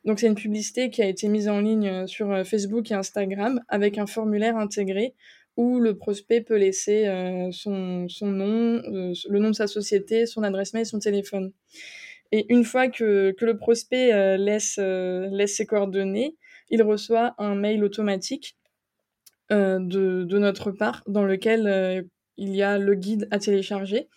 Donc 0.04 0.18
c'est 0.18 0.26
une 0.26 0.34
publicité 0.34 0.90
qui 0.90 1.02
a 1.02 1.06
été 1.06 1.28
mise 1.28 1.48
en 1.48 1.60
ligne 1.60 1.88
euh, 1.88 2.06
sur 2.06 2.46
Facebook 2.46 2.90
et 2.90 2.94
Instagram 2.94 3.60
avec 3.68 3.98
un 3.98 4.06
formulaire 4.06 4.56
intégré 4.56 5.14
où 5.56 5.78
le 5.78 5.96
prospect 5.96 6.40
peut 6.40 6.56
laisser 6.56 7.06
son, 7.52 8.08
son, 8.08 8.26
nom, 8.28 8.80
le 8.86 9.38
nom 9.40 9.50
de 9.50 9.54
sa 9.54 9.66
société, 9.66 10.24
son 10.24 10.42
adresse 10.42 10.72
mail 10.72 10.86
son 10.86 11.00
téléphone. 11.00 11.52
Et 12.32 12.46
une 12.48 12.64
fois 12.64 12.88
que, 12.88 13.32
que 13.32 13.44
le 13.44 13.58
prospect 13.58 14.38
laisse, 14.38 14.78
laisse 14.78 15.56
ses 15.56 15.66
coordonnées, 15.66 16.36
il 16.70 16.82
reçoit 16.82 17.34
un 17.36 17.56
mail 17.56 17.84
automatique 17.84 18.56
de, 19.50 20.24
de, 20.24 20.38
notre 20.38 20.70
part 20.70 21.02
dans 21.08 21.24
lequel 21.24 22.06
il 22.38 22.56
y 22.56 22.62
a 22.62 22.78
le 22.78 22.94
guide 22.94 23.28
à 23.30 23.38
télécharger. 23.38 24.08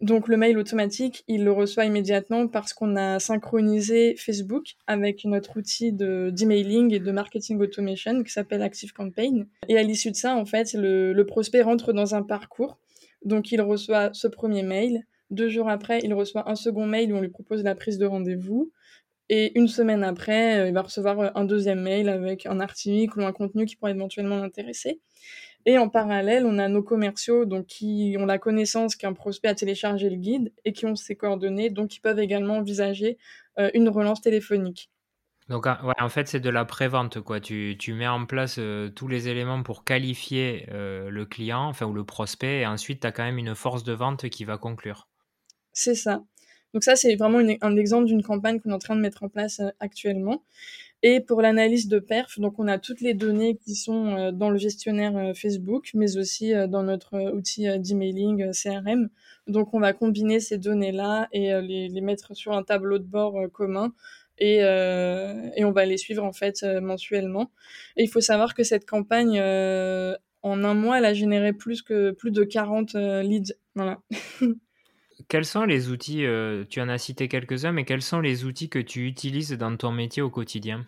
Donc 0.00 0.28
le 0.28 0.36
mail 0.36 0.58
automatique, 0.58 1.24
il 1.26 1.44
le 1.44 1.50
reçoit 1.50 1.84
immédiatement 1.84 2.46
parce 2.46 2.72
qu'on 2.72 2.94
a 2.94 3.18
synchronisé 3.18 4.14
Facebook 4.16 4.76
avec 4.86 5.24
notre 5.24 5.58
outil 5.58 5.92
d'emailing 5.92 6.94
et 6.94 7.00
de 7.00 7.10
marketing 7.10 7.58
automation 7.60 8.22
qui 8.22 8.32
s'appelle 8.32 8.62
ActiveCampaign. 8.62 9.46
Et 9.68 9.76
à 9.76 9.82
l'issue 9.82 10.12
de 10.12 10.16
ça, 10.16 10.36
en 10.36 10.44
fait, 10.44 10.72
le, 10.74 11.12
le, 11.12 11.26
prospect 11.26 11.62
rentre 11.62 11.92
dans 11.92 12.14
un 12.14 12.22
parcours. 12.22 12.78
Donc 13.24 13.50
il 13.50 13.60
reçoit 13.60 14.10
ce 14.12 14.28
premier 14.28 14.62
mail. 14.62 15.04
Deux 15.30 15.48
jours 15.48 15.68
après, 15.68 15.98
il 16.04 16.14
reçoit 16.14 16.48
un 16.48 16.54
second 16.54 16.86
mail 16.86 17.12
où 17.12 17.16
on 17.16 17.20
lui 17.20 17.28
propose 17.28 17.64
la 17.64 17.74
prise 17.74 17.98
de 17.98 18.06
rendez-vous. 18.06 18.70
Et 19.30 19.58
une 19.58 19.68
semaine 19.68 20.04
après, 20.04 20.68
il 20.68 20.74
va 20.74 20.82
recevoir 20.82 21.36
un 21.36 21.44
deuxième 21.44 21.80
mail 21.80 22.08
avec 22.08 22.46
un 22.46 22.60
article 22.60 23.20
ou 23.20 23.26
un 23.26 23.32
contenu 23.32 23.66
qui 23.66 23.76
pourrait 23.76 23.92
éventuellement 23.92 24.38
l'intéresser. 24.38 25.00
Et 25.68 25.76
en 25.76 25.90
parallèle, 25.90 26.46
on 26.46 26.56
a 26.56 26.66
nos 26.66 26.82
commerciaux 26.82 27.44
donc, 27.44 27.66
qui 27.66 28.16
ont 28.18 28.24
la 28.24 28.38
connaissance 28.38 28.96
qu'un 28.96 29.12
prospect 29.12 29.48
a 29.48 29.54
téléchargé 29.54 30.08
le 30.08 30.16
guide 30.16 30.50
et 30.64 30.72
qui 30.72 30.86
ont 30.86 30.96
ses 30.96 31.14
coordonnées, 31.14 31.68
donc 31.68 31.88
qui 31.88 32.00
peuvent 32.00 32.20
également 32.20 32.56
envisager 32.56 33.18
euh, 33.58 33.70
une 33.74 33.90
relance 33.90 34.22
téléphonique. 34.22 34.90
Donc, 35.50 35.66
ouais, 35.66 36.00
en 36.00 36.08
fait, 36.08 36.26
c'est 36.26 36.40
de 36.40 36.48
la 36.48 36.64
prévente, 36.64 37.20
quoi. 37.20 37.38
Tu, 37.40 37.76
tu 37.78 37.92
mets 37.92 38.08
en 38.08 38.24
place 38.24 38.56
euh, 38.58 38.88
tous 38.88 39.08
les 39.08 39.28
éléments 39.28 39.62
pour 39.62 39.84
qualifier 39.84 40.66
euh, 40.72 41.10
le 41.10 41.26
client, 41.26 41.66
enfin, 41.68 41.84
ou 41.84 41.92
le 41.92 42.04
prospect, 42.04 42.60
et 42.60 42.66
ensuite, 42.66 43.00
tu 43.00 43.06
as 43.06 43.12
quand 43.12 43.24
même 43.24 43.36
une 43.36 43.54
force 43.54 43.84
de 43.84 43.92
vente 43.92 44.30
qui 44.30 44.46
va 44.46 44.56
conclure. 44.56 45.06
C'est 45.74 45.94
ça. 45.94 46.24
Donc, 46.72 46.82
ça, 46.82 46.96
c'est 46.96 47.14
vraiment 47.14 47.46
un 47.60 47.76
exemple 47.76 48.06
d'une 48.06 48.22
campagne 48.22 48.58
qu'on 48.58 48.70
est 48.70 48.74
en 48.74 48.78
train 48.78 48.96
de 48.96 49.02
mettre 49.02 49.22
en 49.22 49.28
place 49.28 49.60
actuellement. 49.80 50.42
Et 51.02 51.20
pour 51.20 51.42
l'analyse 51.42 51.86
de 51.86 52.00
perf, 52.00 52.40
donc 52.40 52.58
on 52.58 52.66
a 52.66 52.78
toutes 52.78 53.00
les 53.00 53.14
données 53.14 53.56
qui 53.56 53.76
sont 53.76 54.16
euh, 54.16 54.32
dans 54.32 54.50
le 54.50 54.58
gestionnaire 54.58 55.16
euh, 55.16 55.32
Facebook, 55.32 55.90
mais 55.94 56.16
aussi 56.16 56.52
euh, 56.52 56.66
dans 56.66 56.82
notre 56.82 57.32
outil 57.32 57.66
d'emailing 57.78 58.50
CRM. 58.52 59.08
Donc 59.46 59.74
on 59.74 59.80
va 59.80 59.92
combiner 59.92 60.40
ces 60.40 60.58
données-là 60.58 61.28
et 61.32 61.52
les, 61.62 62.00
mettre 62.00 62.34
sur 62.34 62.52
un 62.52 62.64
tableau 62.64 62.98
de 62.98 63.04
bord 63.04 63.36
commun. 63.52 63.92
Et, 64.38 64.58
euh, 64.62 65.50
et, 65.56 65.64
on 65.64 65.72
va 65.72 65.84
les 65.84 65.96
suivre 65.96 66.24
en 66.24 66.32
fait 66.32 66.62
mensuellement. 66.80 67.50
Et 67.96 68.04
il 68.04 68.08
faut 68.08 68.20
savoir 68.20 68.54
que 68.54 68.62
cette 68.62 68.88
campagne, 68.88 69.38
euh, 69.40 70.14
en 70.42 70.62
un 70.64 70.74
mois, 70.74 70.98
elle 70.98 71.04
a 71.06 71.14
généré 71.14 71.52
plus 71.52 71.82
que 71.82 72.12
plus 72.12 72.30
de 72.30 72.44
40 72.44 72.94
leads. 72.94 73.54
Voilà. 73.74 74.00
quels 75.28 75.44
sont 75.44 75.64
les 75.64 75.90
outils, 75.90 76.24
euh, 76.24 76.64
tu 76.68 76.80
en 76.80 76.88
as 76.88 76.98
cité 76.98 77.28
quelques-uns, 77.28 77.72
mais 77.72 77.84
quels 77.84 78.02
sont 78.02 78.20
les 78.20 78.44
outils 78.44 78.70
que 78.70 78.78
tu 78.78 79.06
utilises 79.06 79.52
dans 79.52 79.76
ton 79.76 79.92
métier 79.92 80.22
au 80.22 80.30
quotidien? 80.30 80.86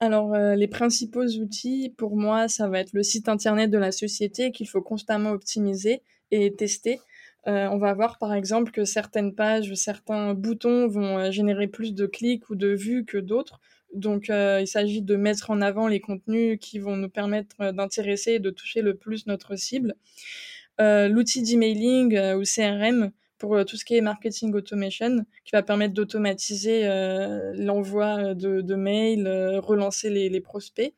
Alors, 0.00 0.34
euh, 0.34 0.56
les 0.56 0.66
principaux 0.66 1.24
outils, 1.24 1.94
pour 1.96 2.16
moi, 2.16 2.48
ça 2.48 2.68
va 2.68 2.80
être 2.80 2.92
le 2.92 3.02
site 3.02 3.28
internet 3.28 3.70
de 3.70 3.78
la 3.78 3.92
société 3.92 4.50
qu'il 4.50 4.68
faut 4.68 4.82
constamment 4.82 5.30
optimiser 5.30 6.02
et 6.32 6.52
tester. 6.54 7.00
Euh, 7.46 7.68
on 7.68 7.78
va 7.78 7.94
voir 7.94 8.18
par 8.18 8.34
exemple 8.34 8.72
que 8.72 8.84
certaines 8.84 9.34
pages, 9.34 9.72
certains 9.74 10.34
boutons 10.34 10.88
vont 10.88 11.30
générer 11.30 11.68
plus 11.68 11.94
de 11.94 12.06
clics 12.06 12.50
ou 12.50 12.56
de 12.56 12.68
vues 12.68 13.04
que 13.04 13.18
d'autres. 13.18 13.60
Donc, 13.94 14.26
il 14.28 14.66
s'agit 14.66 15.02
de 15.02 15.14
mettre 15.14 15.50
en 15.50 15.60
avant 15.60 15.86
les 15.86 16.00
contenus 16.00 16.58
qui 16.60 16.80
vont 16.80 16.96
nous 16.96 17.08
permettre 17.08 17.70
d'intéresser 17.70 18.32
et 18.32 18.38
de 18.40 18.50
toucher 18.50 18.82
le 18.82 18.96
plus 18.96 19.26
notre 19.26 19.54
cible. 19.54 19.94
Euh, 20.80 21.08
l'outil 21.08 21.42
d'emailing 21.42 22.16
euh, 22.16 22.36
ou 22.36 22.42
CRM 22.42 23.12
pour 23.38 23.54
euh, 23.54 23.64
tout 23.64 23.76
ce 23.76 23.84
qui 23.84 23.96
est 23.96 24.00
marketing 24.00 24.52
automation, 24.54 25.24
qui 25.44 25.52
va 25.52 25.62
permettre 25.62 25.94
d'automatiser 25.94 26.84
l'envoi 27.54 28.34
de, 28.34 28.74
mails, 28.74 29.28
relancer 29.58 30.10
les, 30.10 30.40
prospects. 30.40 30.94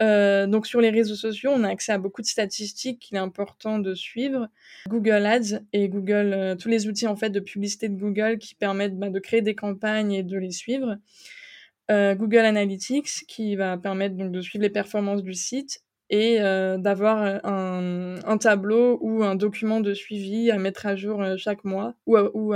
Donc 0.00 0.66
sur 0.66 0.80
les 0.80 0.90
réseaux 0.90 1.14
sociaux, 1.14 1.50
on 1.54 1.62
a 1.64 1.68
accès 1.68 1.92
à 1.92 1.98
beaucoup 1.98 2.22
de 2.22 2.26
statistiques 2.26 2.98
qu'il 2.98 3.16
est 3.16 3.20
important 3.20 3.78
de 3.78 3.94
suivre. 3.94 4.48
Google 4.88 5.26
Ads 5.26 5.60
et 5.72 5.88
Google, 5.88 6.56
tous 6.58 6.68
les 6.68 6.88
outils 6.88 7.06
en 7.06 7.16
fait 7.16 7.30
de 7.30 7.40
publicité 7.40 7.88
de 7.88 7.96
Google 7.96 8.38
qui 8.38 8.54
permettent 8.54 8.98
bah, 8.98 9.10
de 9.10 9.18
créer 9.18 9.42
des 9.42 9.54
campagnes 9.54 10.12
et 10.12 10.22
de 10.22 10.38
les 10.38 10.52
suivre. 10.52 10.96
Google 11.90 12.38
Analytics 12.46 13.26
qui 13.26 13.56
va 13.56 13.76
permettre 13.76 14.16
de 14.16 14.40
suivre 14.40 14.62
les 14.62 14.70
performances 14.70 15.24
du 15.24 15.34
site 15.34 15.82
et 16.10 16.40
euh, 16.40 16.76
d'avoir 16.76 17.22
un, 17.44 18.16
un, 18.24 18.38
tableau 18.38 18.98
ou 19.00 19.22
un 19.22 19.36
document 19.36 19.80
de 19.80 19.94
suivi 19.94 20.50
à 20.50 20.58
mettre 20.58 20.86
à 20.86 20.96
jour 20.96 21.22
euh, 21.22 21.36
chaque 21.36 21.64
mois 21.64 21.94
ou, 22.04 22.18
ou 22.18 22.52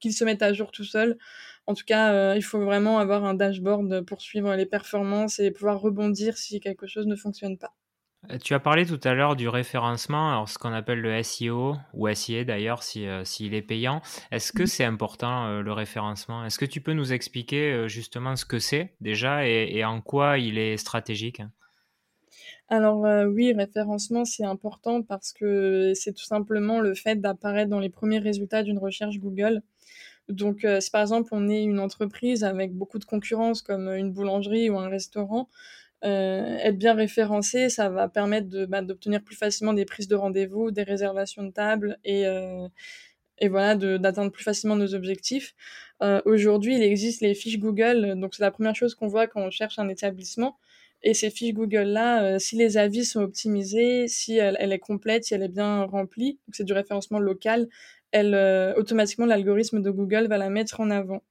qu'il 0.00 0.12
se 0.12 0.24
mette 0.24 0.42
à 0.42 0.52
jour 0.52 0.70
tout 0.70 0.84
seul. 0.84 1.18
En 1.66 1.74
tout 1.74 1.84
cas, 1.84 2.12
euh, 2.12 2.34
il 2.36 2.42
faut 2.42 2.60
vraiment 2.60 2.98
avoir 2.98 3.24
un 3.24 3.34
dashboard 3.34 4.02
pour 4.02 4.20
suivre 4.20 4.54
les 4.54 4.66
performances 4.66 5.40
et 5.40 5.50
pouvoir 5.50 5.80
rebondir 5.80 6.36
si 6.36 6.60
quelque 6.60 6.86
chose 6.86 7.06
ne 7.06 7.16
fonctionne 7.16 7.58
pas. 7.58 7.72
Tu 8.42 8.54
as 8.54 8.60
parlé 8.60 8.86
tout 8.86 9.00
à 9.04 9.12
l'heure 9.12 9.36
du 9.36 9.48
référencement, 9.48 10.30
alors 10.30 10.48
ce 10.48 10.56
qu'on 10.56 10.72
appelle 10.72 11.00
le 11.00 11.22
SEO 11.22 11.76
ou 11.92 12.08
SIA 12.08 12.44
d'ailleurs 12.44 12.82
s'il 12.82 13.10
si, 13.24 13.54
est 13.54 13.60
payant. 13.60 14.00
Est-ce 14.30 14.50
que 14.50 14.62
mmh. 14.62 14.66
c'est 14.66 14.84
important 14.84 15.60
le 15.60 15.72
référencement? 15.72 16.42
Est-ce 16.46 16.58
que 16.58 16.64
tu 16.64 16.80
peux 16.80 16.94
nous 16.94 17.12
expliquer 17.12 17.86
justement 17.86 18.36
ce 18.36 18.46
que 18.46 18.58
c'est 18.58 18.94
déjà 19.02 19.46
et, 19.46 19.76
et 19.76 19.84
en 19.84 20.00
quoi 20.00 20.38
il 20.38 20.56
est 20.56 20.78
stratégique? 20.78 21.42
Alors 22.68 23.04
euh, 23.06 23.26
oui, 23.26 23.52
référencement, 23.52 24.24
c'est 24.24 24.44
important 24.44 25.02
parce 25.02 25.32
que 25.32 25.92
c'est 25.94 26.12
tout 26.12 26.24
simplement 26.24 26.80
le 26.80 26.94
fait 26.94 27.16
d'apparaître 27.16 27.70
dans 27.70 27.80
les 27.80 27.90
premiers 27.90 28.18
résultats 28.18 28.62
d'une 28.62 28.78
recherche 28.78 29.18
Google. 29.18 29.62
Donc 30.28 30.64
euh, 30.64 30.80
si 30.80 30.90
par 30.90 31.02
exemple 31.02 31.30
on 31.32 31.48
est 31.50 31.64
une 31.64 31.80
entreprise 31.80 32.44
avec 32.44 32.72
beaucoup 32.74 32.98
de 32.98 33.04
concurrence 33.04 33.62
comme 33.62 33.88
une 33.88 34.12
boulangerie 34.12 34.70
ou 34.70 34.78
un 34.78 34.88
restaurant, 34.88 35.48
euh, 36.04 36.56
être 36.58 36.78
bien 36.78 36.94
référencé, 36.94 37.68
ça 37.70 37.90
va 37.90 38.08
permettre 38.08 38.66
bah, 38.66 38.82
d'obtenir 38.82 39.22
plus 39.22 39.36
facilement 39.36 39.74
des 39.74 39.84
prises 39.86 40.08
de 40.08 40.16
rendez-vous, 40.16 40.70
des 40.70 40.82
réservations 40.84 41.44
de 41.44 41.50
table 41.52 41.98
et, 42.04 42.24
et 43.38 43.48
voilà, 43.48 43.76
d'atteindre 43.76 44.30
plus 44.32 44.44
facilement 44.44 44.76
nos 44.76 44.94
objectifs. 44.94 45.54
Aujourd'hui, 46.26 46.76
il 46.76 46.82
existe 46.82 47.22
les 47.22 47.34
fiches 47.34 47.58
Google, 47.58 48.18
donc 48.20 48.34
c'est 48.34 48.42
la 48.42 48.50
première 48.50 48.76
chose 48.76 48.94
qu'on 48.94 49.08
voit 49.08 49.26
quand 49.26 49.40
on 49.42 49.50
cherche 49.50 49.78
un 49.78 49.88
établissement. 49.88 50.58
Et 51.06 51.12
ces 51.12 51.28
fiches 51.28 51.52
Google-là, 51.52 52.24
euh, 52.24 52.38
si 52.38 52.56
les 52.56 52.78
avis 52.78 53.04
sont 53.04 53.20
optimisés, 53.20 54.08
si 54.08 54.38
elle, 54.38 54.72
est 54.72 54.78
complète, 54.78 55.24
si 55.24 55.34
elle 55.34 55.42
est 55.42 55.48
bien 55.48 55.84
remplie, 55.84 56.38
donc 56.48 56.54
c'est 56.54 56.64
du 56.64 56.72
référencement 56.72 57.18
local, 57.18 57.68
elle, 58.10 58.34
euh, 58.34 58.74
automatiquement, 58.76 59.26
l'algorithme 59.26 59.82
de 59.82 59.90
Google 59.90 60.28
va 60.28 60.38
la 60.38 60.48
mettre 60.48 60.80
en 60.80 60.90
avant. 60.90 61.22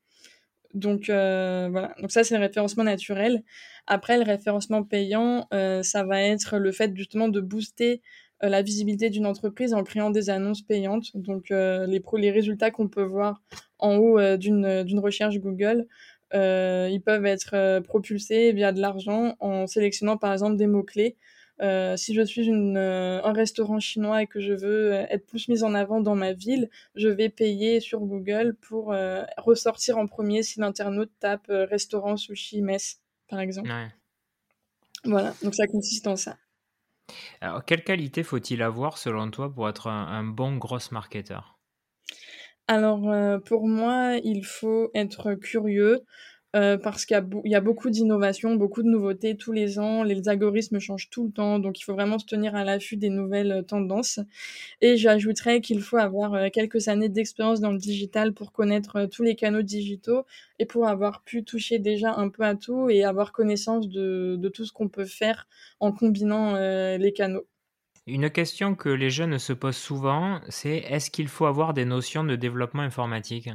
Donc 0.75 1.09
euh, 1.09 1.69
voilà, 1.71 1.95
donc 1.99 2.11
ça 2.11 2.23
c'est 2.23 2.35
le 2.35 2.41
référencement 2.41 2.83
naturel. 2.83 3.43
Après 3.87 4.17
le 4.17 4.23
référencement 4.23 4.83
payant, 4.83 5.47
ça 5.51 6.03
va 6.03 6.21
être 6.21 6.57
le 6.57 6.71
fait 6.71 6.95
justement 6.95 7.27
de 7.27 7.41
booster 7.41 8.01
la 8.41 8.61
visibilité 8.63 9.09
d'une 9.09 9.27
entreprise 9.27 9.73
en 9.73 9.83
créant 9.83 10.09
des 10.09 10.29
annonces 10.31 10.63
payantes. 10.63 11.11
Donc 11.15 11.49
les, 11.49 12.01
les 12.17 12.31
résultats 12.31 12.71
qu'on 12.71 12.87
peut 12.87 13.03
voir 13.03 13.43
en 13.77 13.97
haut 13.97 14.37
d'une 14.37 14.99
recherche 14.99 15.37
Google 15.37 15.85
euh, 16.33 16.89
ils 16.91 17.01
peuvent 17.01 17.25
être 17.25 17.53
euh, 17.53 17.81
propulsés 17.81 18.51
via 18.53 18.71
de 18.71 18.81
l'argent 18.81 19.35
en 19.39 19.67
sélectionnant 19.67 20.17
par 20.17 20.33
exemple 20.33 20.57
des 20.57 20.67
mots-clés. 20.67 21.17
Euh, 21.61 21.95
si 21.95 22.15
je 22.15 22.21
suis 22.23 22.47
une, 22.47 22.77
un 22.77 23.31
restaurant 23.31 23.79
chinois 23.79 24.23
et 24.23 24.27
que 24.27 24.39
je 24.39 24.53
veux 24.53 24.93
être 24.93 25.25
plus 25.27 25.47
mise 25.47 25.63
en 25.63 25.75
avant 25.75 26.01
dans 26.01 26.15
ma 26.15 26.33
ville, 26.33 26.69
je 26.95 27.07
vais 27.07 27.29
payer 27.29 27.79
sur 27.79 27.99
Google 27.99 28.55
pour 28.59 28.93
ressortir 29.37 29.97
en 29.99 30.07
premier 30.07 30.41
si 30.41 30.59
l'internaute 30.59 31.11
tape 31.19 31.45
restaurant 31.47 32.17
sushi 32.17 32.61
mess, 32.63 33.01
par 33.29 33.39
exemple. 33.39 33.69
Voilà, 35.05 35.35
donc 35.43 35.53
ça 35.53 35.67
consiste 35.67 36.07
en 36.07 36.15
ça. 36.15 36.37
Alors, 37.39 37.63
quelle 37.63 37.83
qualité 37.83 38.23
faut-il 38.23 38.63
avoir 38.63 38.97
selon 38.97 39.29
toi 39.29 39.53
pour 39.53 39.69
être 39.69 39.87
un, 39.87 40.07
un 40.07 40.23
bon 40.23 40.57
gros 40.57 40.79
marketeur? 40.91 41.59
Alors, 42.67 43.09
heu, 43.11 43.39
pour 43.45 43.67
moi, 43.67 44.15
il 44.23 44.45
faut 44.45 44.89
être 44.93 45.33
curieux, 45.35 45.99
heu, 46.55 46.77
parce 46.81 47.05
qu'il 47.05 47.21
y 47.45 47.55
a 47.55 47.61
beaucoup 47.61 47.89
d'innovations, 47.89 48.55
beaucoup 48.55 48.83
de 48.83 48.87
nouveautés 48.87 49.35
tous 49.35 49.51
les 49.51 49.79
ans. 49.79 50.03
Les 50.03 50.29
algorithmes 50.29 50.79
changent 50.79 51.09
tout 51.09 51.25
le 51.25 51.31
temps, 51.31 51.59
donc 51.59 51.79
il 51.79 51.83
faut 51.83 51.93
vraiment 51.93 52.19
se 52.19 52.25
tenir 52.25 52.55
à 52.55 52.63
l'affût 52.63 52.95
des 52.95 53.09
nouvelles, 53.09 53.51
heu, 53.51 53.63
tendances 53.63 54.19
et 54.81 54.97
j'ajouterais 54.97 55.61
qu'il 55.61 55.81
faut 55.81 55.97
avoir, 55.97 56.51
quelques 56.51 56.89
années 56.89 57.09
d'expérience 57.09 57.61
dans 57.61 57.71
le 57.71 57.79
digital 57.79 58.33
pour 58.33 58.51
connaître, 58.53 59.05
tous 59.07 59.23
les 59.23 59.35
canaux 59.35 59.63
digitaux 59.63 60.25
et 60.59 60.65
pour 60.67 60.87
avoir 60.87 61.23
pu 61.23 61.43
toucher 61.45 61.79
déjà 61.79 62.13
un 62.15 62.29
peu 62.29 62.43
à 62.43 62.55
tout 62.55 62.89
et 62.91 63.03
avoir 63.05 63.31
connaissance 63.33 63.89
de 63.89 64.49
tout 64.53 64.65
ce 64.65 64.73
qu'on 64.73 64.89
peut 64.89 65.05
faire 65.05 65.47
en 65.81 65.91
combinant, 65.93 66.55
les 66.97 67.13
canaux. 67.13 67.45
Une 68.07 68.29
question 68.29 68.75
que 68.75 68.87
les 68.87 69.09
jeunes 69.09 69.39
se 69.39 69.51
posent 69.51 69.75
souvent, 69.75 70.39
c'est 70.47 70.77
est-ce 70.77 71.11
qu'il 71.11 71.27
faut 71.27 71.47
avoir 71.47 71.73
des 71.73 71.83
notions 71.83 72.23
de 72.23 72.37
développement 72.37 72.81
informatique? 72.83 73.49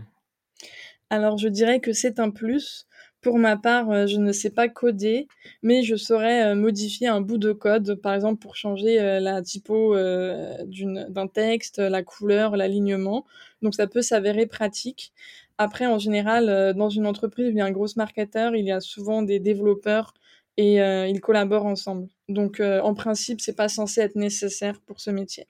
Alors 1.11 1.39
je 1.39 1.49
dirais 1.49 1.81
que 1.81 1.93
c'est 1.93 2.19
un 2.21 2.31
plus. 2.31 2.87
Pour 3.21 3.39
ma 3.39 3.57
part, 3.57 3.91
heu, 3.91 4.07
je 4.07 4.17
ne 4.19 4.31
sais 4.31 4.51
pas 4.51 4.69
coder, 4.69 5.27
mais 5.63 5.83
je 5.83 5.97
saurais, 5.97 6.53
heu, 6.53 6.55
modifier 6.55 7.09
un 7.09 7.21
bout 7.21 7.39
de 7.39 7.53
code, 7.53 7.97
par 8.01 8.15
exemple 8.15 8.39
pour 8.41 8.55
changer, 8.57 9.01
heu, 9.01 9.19
la 9.21 9.43
typo, 9.43 9.97
d'un 9.97 11.27
texte, 11.29 11.79
la 11.79 12.03
couleur, 12.03 12.57
l'alignement, 12.57 13.25
donc 13.63 13.75
ça 13.75 13.87
peut 13.87 14.03
s'avérer 14.03 14.47
pratique. 14.47 15.13
Après 15.59 15.87
en 15.87 15.99
général, 15.99 16.75
dans 16.77 16.91
une 16.91 17.07
entreprise 17.07 17.49
il 17.51 17.57
y 17.57 17.61
a 17.61 17.65
un 17.65 17.73
gros 17.73 17.87
marketeur, 17.97 18.55
il 18.55 18.65
y 18.65 18.71
a 18.73 18.81
souvent 18.81 19.23
des 19.23 19.41
développeurs 19.41 20.15
et 20.59 20.81
heu, 20.83 21.09
ils 21.09 21.23
collaborent 21.23 21.67
ensemble. 21.67 22.09
Donc 22.29 22.61
heu, 22.61 22.83
en 22.83 22.95
principe, 22.95 23.41
c'est 23.43 23.57
pas 23.57 23.71
censé 23.71 24.03
être 24.03 24.17
nécessaire 24.17 24.81
pour 24.83 25.01
ce 25.01 25.11
métier. 25.11 25.47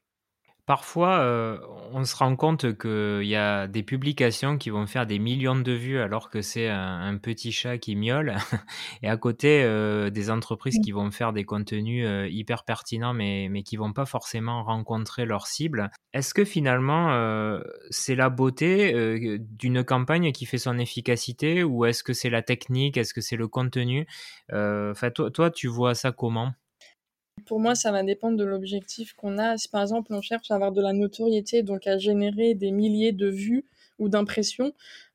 Parfois, 0.68 1.20
heu, 1.22 1.60
on 1.94 2.04
se 2.04 2.14
rend 2.14 2.36
compte 2.36 2.76
qu'il 2.76 3.22
y 3.26 3.36
a 3.36 3.66
des 3.66 3.82
publications 3.82 4.58
qui 4.58 4.68
vont 4.68 4.86
faire 4.86 5.06
des 5.06 5.18
millions 5.18 5.56
de 5.56 5.72
vues 5.72 5.98
alors 5.98 6.28
que 6.28 6.42
c'est 6.42 6.68
un 6.68 7.16
petit 7.16 7.52
chat 7.52 7.78
qui 7.78 7.96
miaule 7.96 8.34
et 9.02 9.08
à 9.08 9.16
côté, 9.16 9.62
heu, 9.64 10.10
des 10.10 10.30
entreprises 10.30 10.78
qui 10.78 10.92
vont 10.92 11.10
faire 11.10 11.32
des 11.32 11.44
contenus, 11.44 12.04
heu, 12.06 12.28
hyper 12.28 12.64
pertinents 12.64 13.14
mais 13.14 13.48
mais 13.50 13.62
qui 13.62 13.78
vont 13.78 13.94
pas 13.94 14.04
forcément 14.04 14.62
rencontrer 14.62 15.24
leur 15.24 15.46
cible. 15.46 15.90
Est-ce 16.12 16.34
que 16.34 16.44
finalement, 16.44 17.58
c'est 17.88 18.14
la 18.14 18.28
beauté, 18.28 19.38
d'une 19.40 19.82
campagne 19.84 20.32
qui 20.32 20.44
fait 20.44 20.58
son 20.58 20.78
efficacité 20.78 21.64
ou 21.64 21.86
est-ce 21.86 22.02
que 22.02 22.12
c'est 22.12 22.28
la 22.30 22.42
technique? 22.42 22.98
Est-ce 22.98 23.14
que 23.14 23.22
c'est 23.22 23.36
le 23.36 23.48
contenu? 23.48 24.06
Toi 24.50 25.50
tu 25.50 25.66
vois 25.68 25.94
ça 25.94 26.12
comment? 26.12 26.52
Pour 27.48 27.60
moi, 27.60 27.74
ça 27.74 27.92
va 27.92 28.02
dépendre 28.02 28.36
de 28.36 28.44
l'objectif 28.44 29.14
qu'on 29.14 29.38
a. 29.38 29.56
Si 29.56 29.70
par 29.70 29.80
exemple, 29.80 30.12
on 30.12 30.20
cherche 30.20 30.50
à 30.50 30.54
avoir 30.56 30.70
de 30.70 30.82
la 30.82 30.92
notoriété, 30.92 31.62
donc 31.62 31.86
à 31.86 31.96
générer 31.96 32.54
des 32.54 32.70
milliers 32.72 33.12
de 33.12 33.26
vues 33.28 33.64
ou 33.98 34.10
d'impressions, 34.10 34.74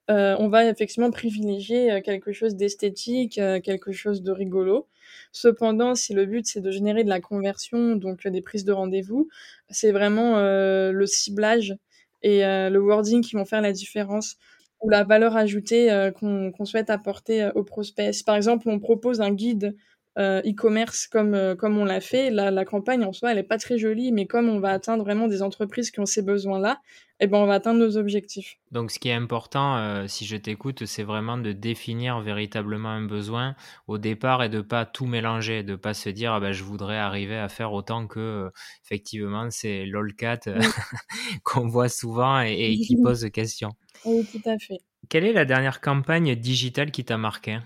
heu, 0.09 0.35
on 0.39 0.49
va 0.49 0.65
effectivement 0.67 1.11
privilégier, 1.11 1.91
heu, 1.93 2.01
quelque 2.01 2.31
chose 2.33 2.55
d'esthétique, 2.55 3.37
heu, 3.39 3.59
quelque 3.59 3.91
chose 3.91 4.23
de 4.23 4.31
rigolo. 4.31 4.87
Cependant, 5.31 5.93
si 5.95 6.13
le 6.15 6.25
but, 6.25 6.47
c'est 6.47 6.61
de 6.61 6.71
générer 6.71 7.03
de 7.03 7.09
la 7.09 7.21
conversion, 7.21 7.95
donc 7.97 8.27
des 8.27 8.41
prises 8.41 8.65
de 8.65 8.71
rendez-vous, 8.73 9.29
c'est 9.69 9.91
vraiment, 9.91 10.37
le 10.39 11.05
ciblage 11.05 11.75
et 12.23 12.39
le 12.43 12.77
wording 12.79 13.21
qui 13.23 13.35
vont 13.35 13.45
faire 13.45 13.61
la 13.61 13.71
différence 13.73 14.37
ou 14.81 14.89
la 14.89 15.03
valeur 15.03 15.37
ajoutée, 15.37 16.11
qu'on 16.19 16.65
souhaite 16.65 16.89
apporter, 16.89 17.49
aux 17.55 17.63
prospects. 17.63 18.13
Si 18.13 18.23
par 18.23 18.35
exemple, 18.35 18.69
on 18.69 18.79
propose 18.79 19.21
un 19.21 19.31
guide 19.33 19.75
e-commerce 20.17 21.07
comme, 21.07 21.33
heu, 21.35 21.55
comme 21.55 21.77
on 21.77 21.85
l'a 21.85 22.01
fait, 22.01 22.29
la 22.29 22.51
la 22.51 22.65
campagne 22.65 23.03
en 23.05 23.13
soi, 23.13 23.31
elle 23.31 23.37
est 23.39 23.43
pas 23.43 23.57
très 23.57 23.77
jolie, 23.77 24.11
mais 24.11 24.25
comme 24.27 24.49
on 24.49 24.59
va 24.59 24.69
atteindre 24.71 25.03
vraiment 25.03 25.27
des 25.27 25.41
entreprises 25.41 25.91
qui 25.91 25.99
ont 25.99 26.05
ces 26.05 26.21
besoins-là, 26.21 26.79
et 27.19 27.27
ben, 27.27 27.37
on 27.37 27.45
va 27.45 27.55
atteindre 27.55 27.79
nos 27.79 27.97
objectifs. 27.97 28.57
Donc 28.71 28.91
ce 28.91 28.99
qui 28.99 29.09
est 29.09 29.13
important, 29.13 29.77
heu, 29.77 30.07
si 30.07 30.25
je 30.25 30.35
t'écoute, 30.37 30.85
c'est 30.85 31.03
vraiment 31.03 31.37
de 31.37 31.51
définir 31.51 32.19
véritablement 32.21 32.89
un 32.89 33.05
besoin 33.05 33.55
au 33.87 33.97
départ 33.97 34.43
et 34.43 34.49
de 34.49 34.61
pas 34.61 34.85
tout 34.85 35.05
mélanger, 35.05 35.63
de 35.63 35.75
pas 35.75 35.93
se 35.93 36.09
dire: 36.09 36.33
«Ah 36.33 36.39
bah, 36.39 36.51
je 36.51 36.63
voudrais 36.63 36.97
arriver 36.97 37.37
à 37.37 37.49
faire 37.49 37.73
autant 37.73 38.07
que, 38.07 38.51
effectivement 38.83 39.49
c'est 39.51 39.85
lolcat, 39.85 40.39
qu'on 41.43 41.67
voit 41.67 41.89
souvent 41.89 42.41
et 42.41 42.53
et 42.73 42.79
qui 42.79 42.97
pose 43.01 43.29
question. 43.31 43.69
Oui, 44.05 44.25
tout 44.31 44.41
à 44.49 44.57
fait. 44.59 44.79
Quelle 45.09 45.25
est 45.25 45.33
la 45.33 45.45
dernière 45.45 45.81
campagne 45.81 46.35
digitale 46.35 46.91
qui 46.91 47.05
t'a 47.05 47.17
marqué? 47.17 47.59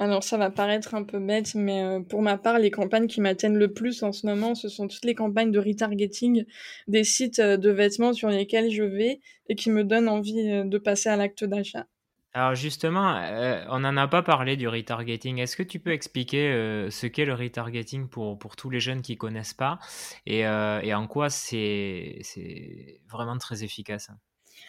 Alors 0.00 0.24
ça 0.24 0.36
va 0.36 0.50
paraître 0.50 0.94
un 0.96 1.04
peu 1.04 1.20
bête, 1.20 1.54
mais 1.54 1.84
heu, 1.84 2.02
pour 2.02 2.22
ma 2.22 2.38
part, 2.38 2.58
les 2.58 2.72
campagnes 2.72 3.06
qui 3.06 3.20
m'atteignent 3.20 3.56
le 3.56 3.72
plus 3.72 4.02
en 4.02 4.10
ce 4.12 4.26
moment, 4.26 4.56
ce 4.56 4.68
sont 4.68 4.88
toutes 4.88 5.04
les 5.04 5.14
campagnes 5.14 5.52
de 5.52 5.60
retargeting 5.60 6.44
des 6.88 7.04
sites, 7.04 7.38
heu, 7.38 7.56
de 7.56 7.70
vêtements 7.70 8.12
sur 8.12 8.30
lesquels 8.30 8.70
je 8.72 8.82
vais 8.82 9.20
et 9.48 9.54
qui 9.54 9.70
me 9.70 9.84
donnent 9.84 10.08
envie, 10.08 10.40
heu, 10.50 10.64
de 10.64 10.78
passer 10.78 11.08
à 11.08 11.14
l'acte 11.16 11.44
d'achat. 11.44 11.86
Alors 12.32 12.54
justement, 12.54 13.16
on 13.70 13.80
n'en 13.80 13.96
a 13.96 14.06
pas 14.06 14.22
parlé 14.22 14.56
du 14.56 14.68
retargeting. 14.68 15.38
Est-ce 15.38 15.56
que 15.56 15.64
tu 15.64 15.80
peux 15.80 15.90
expliquer, 15.92 16.86
ce 16.90 17.06
qu'est 17.08 17.24
le 17.24 17.34
retargeting 17.34 18.08
pour 18.08 18.38
tous 18.56 18.70
les 18.70 18.78
jeunes 18.80 19.02
qui 19.02 19.16
connaissent 19.16 19.54
pas 19.54 19.78
et 20.26 20.46
en 20.46 21.06
quoi 21.08 21.28
c'est 21.30 22.20
vraiment 23.08 23.36
très 23.38 23.64
efficace? 23.64 24.10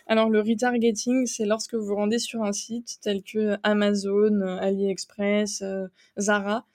Alors 0.08 0.30
le 0.30 0.40
retargeting, 0.42 1.26
c'est 1.26 1.46
lorsque 1.46 1.74
vous 1.76 1.86
vous 1.86 1.96
rendez 1.96 2.20
sur 2.20 2.44
un 2.44 2.52
site 2.54 2.98
tel 3.02 3.24
que 3.24 3.58
Amazon, 3.64 4.42
AliExpress, 4.60 5.62
heu, 5.64 5.90
Zara 6.20 6.66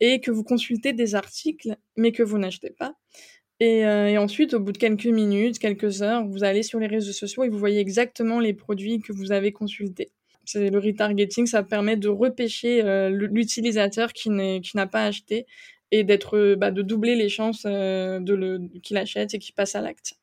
et 0.00 0.20
que 0.20 0.30
vous 0.30 0.44
consultez 0.44 0.92
des 0.92 1.14
articles, 1.14 1.76
mais 1.96 2.12
que 2.12 2.22
vous 2.22 2.38
n'achetez 2.38 2.70
pas 2.70 2.96
et 3.60 3.84
heu 3.84 4.08
et 4.08 4.18
ensuite 4.18 4.54
au 4.54 4.60
bout 4.60 4.72
de 4.72 4.78
quelques 4.78 5.06
minutes, 5.06 5.58
quelques 5.58 6.02
heures, 6.02 6.26
vous 6.26 6.44
allez 6.44 6.62
sur 6.62 6.78
les 6.80 6.86
réseaux 6.86 7.12
sociaux 7.12 7.44
et 7.44 7.48
vous 7.48 7.58
voyez 7.58 7.80
exactement 7.80 8.40
les 8.40 8.54
produits 8.54 9.00
que 9.00 9.12
vous 9.12 9.32
avez 9.32 9.52
consultés. 9.52 10.10
C'est 10.44 10.70
le 10.70 10.78
retargeting, 10.78 11.46
ça 11.46 11.62
permet 11.62 11.96
de 11.96 12.08
repêcher, 12.08 12.82
l'u 13.10 13.28
l'utilisateur 13.28 14.12
qui 14.12 14.30
n'a 14.30 14.86
pas 14.86 15.04
acheté 15.04 15.46
et 15.90 16.04
d'être, 16.04 16.54
bah, 16.56 16.70
de 16.70 16.82
doubler 16.82 17.14
les 17.16 17.28
chances, 17.28 17.62
qu'il 18.82 18.96
achète 18.96 19.34
et 19.34 19.38
qu'il 19.38 19.54
passe 19.54 19.74
à 19.74 19.80
l'acte. 19.80 20.14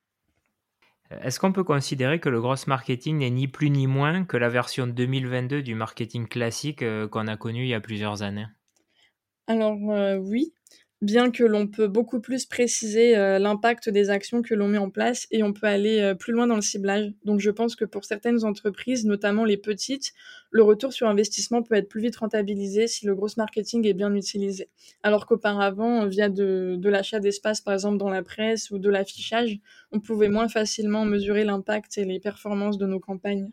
Est-ce 1.22 1.40
qu'on 1.40 1.52
peut 1.52 1.64
considérer 1.64 2.20
que 2.20 2.30
le 2.30 2.42
gross 2.42 2.68
marketing 2.68 3.18
n'est 3.20 3.30
ni 3.30 3.48
plus 3.48 3.70
ni 3.70 3.88
moins 3.88 4.26
que 4.26 4.38
la 4.38 4.50
version 4.50 4.88
2022 4.88 5.62
du 5.62 5.76
marketing 5.76 6.28
classique, 6.28 6.82
heu, 6.84 7.08
qu'on 7.08 7.28
a 7.28 7.38
connu 7.38 7.64
il 7.64 7.70
y 7.70 7.74
a 7.74 7.82
plusieurs 7.82 8.24
années? 8.24 8.48
Alors, 9.46 9.78
heu, 9.92 10.18
oui, 10.18 10.52
bien 11.02 11.32
que 11.32 11.44
l'on 11.44 11.68
peut 11.68 11.88
beaucoup 11.88 12.20
plus 12.22 12.46
préciser, 12.46 13.18
heu, 13.18 13.40
l'impact 13.40 13.90
des 13.90 14.10
actions 14.12 14.42
que 14.42 14.54
l'on 14.54 14.68
met 14.68 14.78
en 14.78 14.90
place 14.92 15.28
et 15.32 15.42
on 15.44 15.54
peut 15.54 15.68
aller, 15.68 16.00
heu, 16.02 16.16
plus 16.16 16.32
loin 16.34 16.48
dans 16.48 16.56
le 16.56 16.62
ciblage. 16.62 17.12
Donc 17.26 17.40
je 17.40 17.50
pense 17.52 17.76
que 17.76 17.86
pour 17.86 18.06
certaines 18.06 18.44
entreprises, 18.46 19.06
notamment 19.06 19.44
les 19.46 19.58
petites, 19.58 20.14
le 20.52 20.64
retour 20.64 20.94
sur 20.94 21.08
investissement 21.08 21.64
peut 21.64 21.76
être 21.76 21.90
plus 21.90 22.02
vite 22.02 22.16
rentabilisé 22.18 22.88
si 22.88 23.06
le 23.06 23.16
gross 23.16 23.38
marketing 23.38 23.86
est 23.88 23.94
bien 23.94 24.14
utilisé. 24.16 24.70
Alors 25.04 25.26
qu'auparavant, 25.26 26.06
via 26.08 26.30
de 26.30 26.76
de 26.78 26.90
l'achat 26.90 27.20
d'espace, 27.20 27.62
par 27.62 27.74
exemple 27.74 27.98
dans 27.98 28.10
la 28.10 28.24
presse 28.24 28.70
ou 28.72 28.78
de 28.80 28.90
l'affichage, 28.90 29.60
on 29.92 30.00
pouvait 30.00 30.30
moins 30.30 30.48
facilement 30.50 31.06
mesurer 31.06 31.44
l'impact 31.46 31.98
et 31.98 32.06
les 32.06 32.20
performances 32.20 32.78
de 32.78 32.86
nos 32.86 33.00
campagnes. 33.00 33.52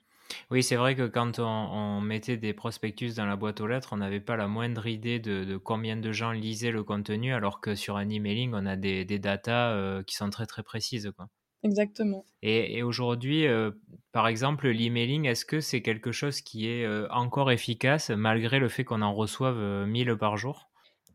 Oui, 0.50 0.62
c'est 0.62 0.76
vrai 0.76 0.94
que 0.94 1.06
quand 1.06 1.38
on 1.38 1.44
on 1.46 2.00
mettait 2.02 2.36
des 2.36 2.52
prospectus 2.52 3.14
dans 3.14 3.24
la 3.26 3.36
boîte 3.36 3.60
aux 3.62 3.66
lettres, 3.66 3.92
on 3.92 3.96
n'avait 3.96 4.20
pas 4.20 4.36
la 4.36 4.46
moindre 4.46 4.86
idée 4.86 5.18
de 5.20 5.44
de 5.44 5.56
combien 5.56 5.96
de 5.96 6.12
gens 6.12 6.32
lisaient 6.32 6.70
le 6.70 6.84
contenu, 6.84 7.32
alors 7.32 7.60
que 7.62 7.74
sur 7.74 7.96
un 7.96 8.08
emailing, 8.10 8.52
on 8.54 8.66
a 8.66 8.76
des 8.76 9.04
des 9.06 9.18
datas, 9.18 9.72
heu, 9.74 10.02
qui 10.06 10.16
sont 10.16 10.28
très, 10.30 10.44
très 10.46 10.62
précises, 10.62 11.10
quoi. 11.16 11.28
Exactement. 11.62 12.26
Et 12.42 12.76
et 12.78 12.82
aujourd'hui, 12.82 13.46
heu, 13.46 13.80
par 14.12 14.26
exemple, 14.28 14.68
l'emailing, 14.68 15.24
est-ce 15.26 15.44
que 15.44 15.60
c'est 15.60 15.82
quelque 15.82 16.10
chose 16.12 16.40
qui 16.40 16.68
est, 16.68 16.84
heu, 16.84 17.06
encore 17.12 17.50
efficace 17.52 18.10
malgré 18.10 18.58
le 18.58 18.68
fait 18.68 18.84
qu'on 18.84 19.02
en 19.02 19.14
reçoive, 19.14 19.56
heu, 19.58 19.86
1000 19.86 20.16
par 20.16 20.36
jour? 20.36 20.68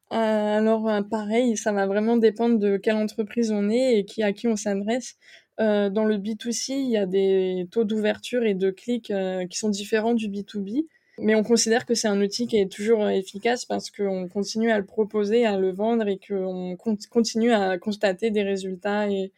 Alors, 0.09 0.89
pareil, 1.09 1.57
ça 1.57 1.71
va 1.73 1.87
vraiment 1.87 2.15
dépendre 2.17 2.57
de 2.59 2.77
quelle 2.77 2.95
entreprise 2.95 3.51
on 3.51 3.69
est 3.69 3.97
et 3.99 4.05
qui 4.05 4.21
à 4.23 4.31
qui 4.31 4.47
on 4.47 4.55
s'adresse. 4.55 5.15
Heu, 5.59 5.89
dans 5.89 6.05
le 6.05 6.17
B2C, 6.17 6.73
il 6.73 6.89
y 6.89 6.97
a 6.97 7.05
des 7.05 7.67
taux 7.71 7.83
d'ouverture 7.83 8.43
et 8.43 8.55
de 8.55 8.71
clics, 8.71 9.11
heu, 9.11 9.45
qui 9.49 9.57
sont 9.57 9.69
différents 9.69 10.13
du 10.13 10.27
B2B, 10.29 10.87
mais 11.19 11.35
on 11.35 11.43
considère 11.43 11.85
que 11.85 11.93
c'est 11.95 12.07
un 12.07 12.21
outil 12.21 12.47
qui 12.47 12.57
est 12.57 12.71
toujours, 12.71 13.03
heu, 13.03 13.11
efficace 13.11 13.65
parce 13.65 13.91
qu'on 13.91 14.27
continue 14.27 14.71
à 14.71 14.79
le 14.79 14.85
proposer, 14.85 15.45
à 15.45 15.57
le 15.57 15.71
vendre 15.71 16.07
et 16.07 16.19
qu'on 16.19 16.75
cont 16.77 16.97
continue 17.11 17.51
à 17.51 17.77
constater 17.77 18.31
des 18.31 18.43
résultats 18.43 19.09
et 19.09 19.31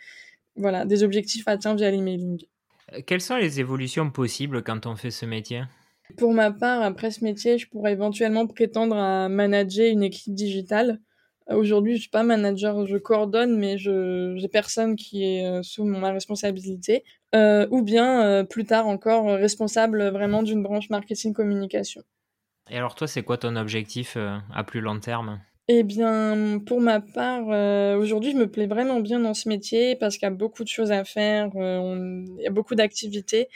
voilà, 0.56 0.86
des 0.86 1.04
objectifs 1.04 1.47
atteints 1.47 1.75
via 1.75 1.91
l'emailing. 1.91 2.43
Quelles 3.06 3.21
sont 3.21 3.36
les 3.38 3.60
évolutions 3.60 4.10
possibles 4.12 4.63
quand 4.63 4.86
on 4.86 4.95
fait 4.95 5.12
ce 5.12 5.25
métier? 5.25 5.63
Pour 6.17 6.34
ma 6.34 6.51
part, 6.51 6.82
après 6.82 7.10
ce 7.12 7.23
métier, 7.23 7.58
je 7.58 7.67
pourrais 7.69 7.93
éventuellement 7.93 8.47
prétendre 8.47 8.95
à 8.95 9.28
manager 9.30 9.88
une 9.89 10.04
équipe 10.04 10.34
digitale. 10.34 10.99
Aujourd'hui, 11.49 11.95
je 11.95 12.01
suis 12.01 12.10
pas 12.10 12.23
manager, 12.23 12.88
je 12.88 12.97
coordonne, 12.97 13.58
mais 13.58 13.77
je 13.77 14.34
j'ai 14.36 14.47
personne 14.47 14.95
qui 14.95 15.23
est, 15.23 15.47
heu, 15.47 15.62
sous 15.63 15.84
ma 15.84 16.12
responsabilité. 16.12 17.03
Heu, 17.36 17.67
ou 17.69 17.84
bien, 17.84 18.41
heu, 18.41 18.45
plus 18.45 18.65
tard 18.65 18.88
encore, 18.88 19.25
responsable, 19.27 20.10
vraiment 20.10 20.41
d'une 20.41 20.63
branche 20.63 20.89
marketing 20.89 21.34
communication. 21.34 22.01
Et 22.71 22.77
alors 22.77 22.95
toi, 22.95 23.08
c'est 23.08 23.21
quoi 23.21 23.38
ton 23.38 23.55
objectif, 23.58 24.17
à 24.53 24.63
plus 24.63 24.81
long 24.81 24.99
terme? 24.99 25.39
Eh 25.67 25.84
bien, 25.84 26.60
pour 26.65 26.79
ma 26.81 26.99
part, 26.99 27.47
aujourd'hui, 27.99 28.31
je 28.31 28.38
me 28.38 28.47
plais 28.47 28.65
vraiment 28.67 28.99
bien 28.99 29.19
dans 29.19 29.34
ce 29.36 29.49
métier 29.49 29.95
parce 29.95 30.17
qu'il 30.17 30.25
y 30.27 30.31
a 30.31 30.34
beaucoup 30.34 30.63
de 30.63 30.67
choses 30.67 30.91
à 30.91 31.03
faire, 31.03 31.49
on 31.55 32.23
il 32.38 32.43
y 32.43 32.47
a 32.47 32.51
beaucoup 32.51 32.75
d'activités, 32.75 33.49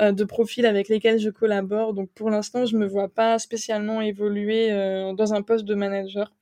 de 0.00 0.24
profils 0.24 0.66
avec 0.66 0.88
lesquels 0.88 1.18
je 1.20 1.30
collabore. 1.30 1.94
Donc 1.94 2.10
pour 2.14 2.30
l'instant, 2.30 2.66
je 2.66 2.76
me 2.76 2.86
vois 2.86 3.08
pas 3.08 3.38
spécialement 3.38 4.00
évoluer, 4.00 4.70
dans 5.16 5.34
un 5.34 5.42
poste 5.42 5.64
de 5.64 5.74
manager 5.74 6.32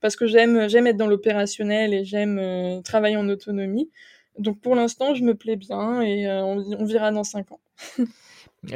parce 0.00 0.16
que 0.16 0.26
j'aime 0.26 0.68
j'aime 0.68 0.86
être 0.86 0.96
dans 0.96 1.06
l'opérationnel 1.06 1.94
et 1.94 2.04
j'aime, 2.04 2.38
heu, 2.38 2.82
travailler 2.82 3.16
en 3.16 3.28
autonomie. 3.28 3.90
Donc 4.38 4.60
pour 4.60 4.74
l'instant, 4.76 5.14
je 5.14 5.24
me 5.24 5.34
plais 5.34 5.56
bien 5.56 6.02
et 6.02 6.26
heu, 6.26 6.30
on 6.42 6.58
on 6.80 6.84
verra 6.86 7.10
dans 7.12 7.24
5 7.24 7.52
ans. 7.52 7.60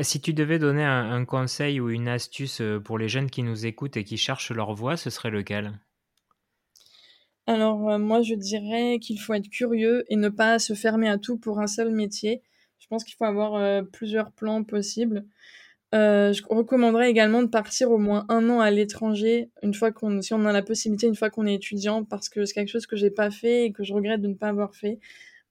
Si 0.03 0.21
tu 0.21 0.35
devais 0.35 0.59
donner 0.59 0.85
un 0.85 1.11
un 1.11 1.25
conseil 1.25 1.81
ou 1.81 1.89
une 1.89 2.07
astuce, 2.07 2.61
heu, 2.61 2.83
pour 2.83 2.99
les 2.99 3.09
jeunes 3.09 3.31
qui 3.31 3.43
nous 3.43 3.65
écoutent 3.65 3.97
et 3.97 4.05
qui 4.05 4.19
cherchent 4.19 4.53
leur 4.53 4.75
voie, 4.75 4.99
ce 4.99 5.09
serait 5.09 5.31
lequel? 5.31 5.81
Alors, 7.47 7.99
moi, 7.99 8.23
je 8.23 8.35
dirais 8.35 8.99
qu'il 9.01 9.21
faut 9.21 9.35
être 9.35 9.49
curieux 9.51 10.05
et 10.09 10.17
ne 10.17 10.29
pas 10.29 10.59
se 10.59 10.75
fermer 10.75 11.09
à 11.09 11.19
tout 11.19 11.37
pour 11.39 11.61
un 11.61 11.67
seul 11.67 11.91
métier. 11.91 12.43
Je 12.79 12.87
pense 12.87 13.05
qu'il 13.05 13.15
faut 13.17 13.25
avoir, 13.25 13.85
plusieurs 13.93 14.33
plans 14.33 14.65
possibles. 14.65 15.27
Heu, 15.95 16.33
je 16.33 16.43
recommanderais 16.51 17.11
également 17.11 17.43
de 17.43 17.49
partir 17.49 17.91
au 17.91 17.99
moins 17.99 18.27
un 18.29 18.49
an 18.51 18.61
à 18.61 18.71
l'étranger, 18.71 19.51
une 19.63 19.75
fois 19.75 19.93
qu'on 19.93 20.21
si 20.23 20.35
on 20.35 20.45
a 20.47 20.53
la 20.53 20.63
possibilité, 20.63 21.07
une 21.07 21.15
fois 21.17 21.31
qu'on 21.31 21.47
est 21.47 21.55
étudiant, 21.55 22.05
parce 22.05 22.29
que 22.29 22.45
c'est 22.47 22.55
quelque 22.55 22.69
chose 22.71 22.87
que 22.87 22.97
j'ai 22.97 23.11
pas 23.11 23.31
fait 23.31 23.67
et 23.67 23.73
que 23.73 23.85
je 23.85 23.95
regrette 23.95 24.21
de 24.23 24.29
ne 24.29 24.35
pas 24.35 24.49
avoir 24.49 24.75
fait. 24.75 24.99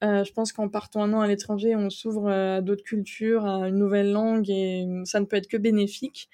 Heu, 0.03 0.23
je 0.25 0.33
pense 0.33 0.53
qu'en 0.53 0.69
partant 0.69 1.03
un 1.03 1.13
an 1.13 1.21
à 1.21 1.27
l'étranger, 1.27 1.75
on 1.75 1.89
s'ouvre, 1.91 2.29
à 2.31 2.61
d'autres 2.61 2.83
cultures, 2.85 3.45
à 3.45 3.69
une 3.69 3.77
nouvelle 3.77 4.11
langue 4.11 4.49
et 4.49 4.87
ça 5.05 5.19
ne 5.21 5.25
peut 5.25 5.37
être 5.37 5.47
que 5.49 5.57
bénéfique 5.57 6.29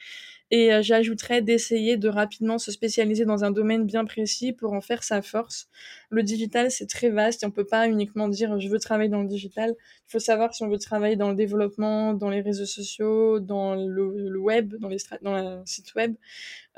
et 0.51 0.71
heu, 0.73 0.81
j'ajouterais 0.81 1.41
d'essayer 1.41 1.97
de 1.97 2.09
rapidement 2.09 2.57
se 2.57 2.71
spécialiser 2.71 3.25
dans 3.25 3.43
un 3.43 3.51
domaine 3.51 3.85
bien 3.85 4.05
précis 4.05 4.53
pour 4.53 4.73
en 4.73 4.81
faire 4.81 5.03
sa 5.03 5.21
force. 5.21 5.67
Le 6.09 6.23
digital, 6.23 6.71
c'est 6.71 6.87
très 6.87 7.09
vaste 7.09 7.43
et 7.43 7.45
on 7.45 7.51
peut 7.51 7.65
pas 7.65 7.87
uniquement 7.87 8.27
dire: 8.29 8.59
«Je 8.59 8.67
veux 8.69 8.79
travailler 8.79 9.09
dans 9.09 9.21
le 9.21 9.27
digital». 9.27 9.75
Il 10.07 10.11
faut 10.11 10.19
savoir 10.19 10.53
si 10.55 10.63
on 10.63 10.69
veut 10.69 10.79
travailler 10.79 11.15
dans 11.15 11.29
le 11.29 11.35
développement, 11.35 12.13
dans 12.13 12.29
les 12.29 12.41
réseaux 12.41 12.65
sociaux, 12.65 13.39
dans 13.39 13.75
le 13.75 14.39
web, 14.39 14.75
dans 14.79 14.89
les 14.89 14.97
dans 15.21 15.35
le 15.35 15.61
site 15.65 15.93
web, 15.95 16.15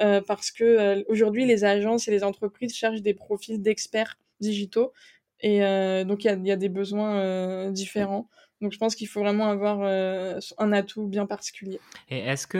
heu, 0.01 0.21
parce 0.27 0.51
que, 0.51 0.63
heu, 0.99 1.05
aujourd'hui, 1.09 1.45
les 1.45 1.63
agences 1.65 2.07
et 2.07 2.11
les 2.11 2.23
entreprises 2.23 2.75
cherchent 2.75 3.01
des 3.01 3.13
profils 3.13 3.61
d'experts 3.61 4.17
digitaux 4.39 4.93
et 5.41 5.61
heu, 5.63 6.05
donc 6.05 6.23
il 6.23 6.27
y 6.27 6.29
a 6.31 6.35
y 6.37 6.51
a 6.51 6.55
des 6.57 6.69
besoins, 6.69 7.21
heu, 7.69 7.71
différents. 7.71 8.29
Donc 8.61 8.71
je 8.71 8.77
pense 8.77 8.95
qu'il 8.95 9.07
faut 9.07 9.21
vraiment 9.21 9.47
avoir, 9.49 9.81
heu, 9.83 10.39
un 10.57 10.71
atout 10.71 11.07
bien 11.07 11.25
particulier. 11.25 11.81
Et 12.09 12.19
est-ce 12.19 12.45
que, 12.47 12.57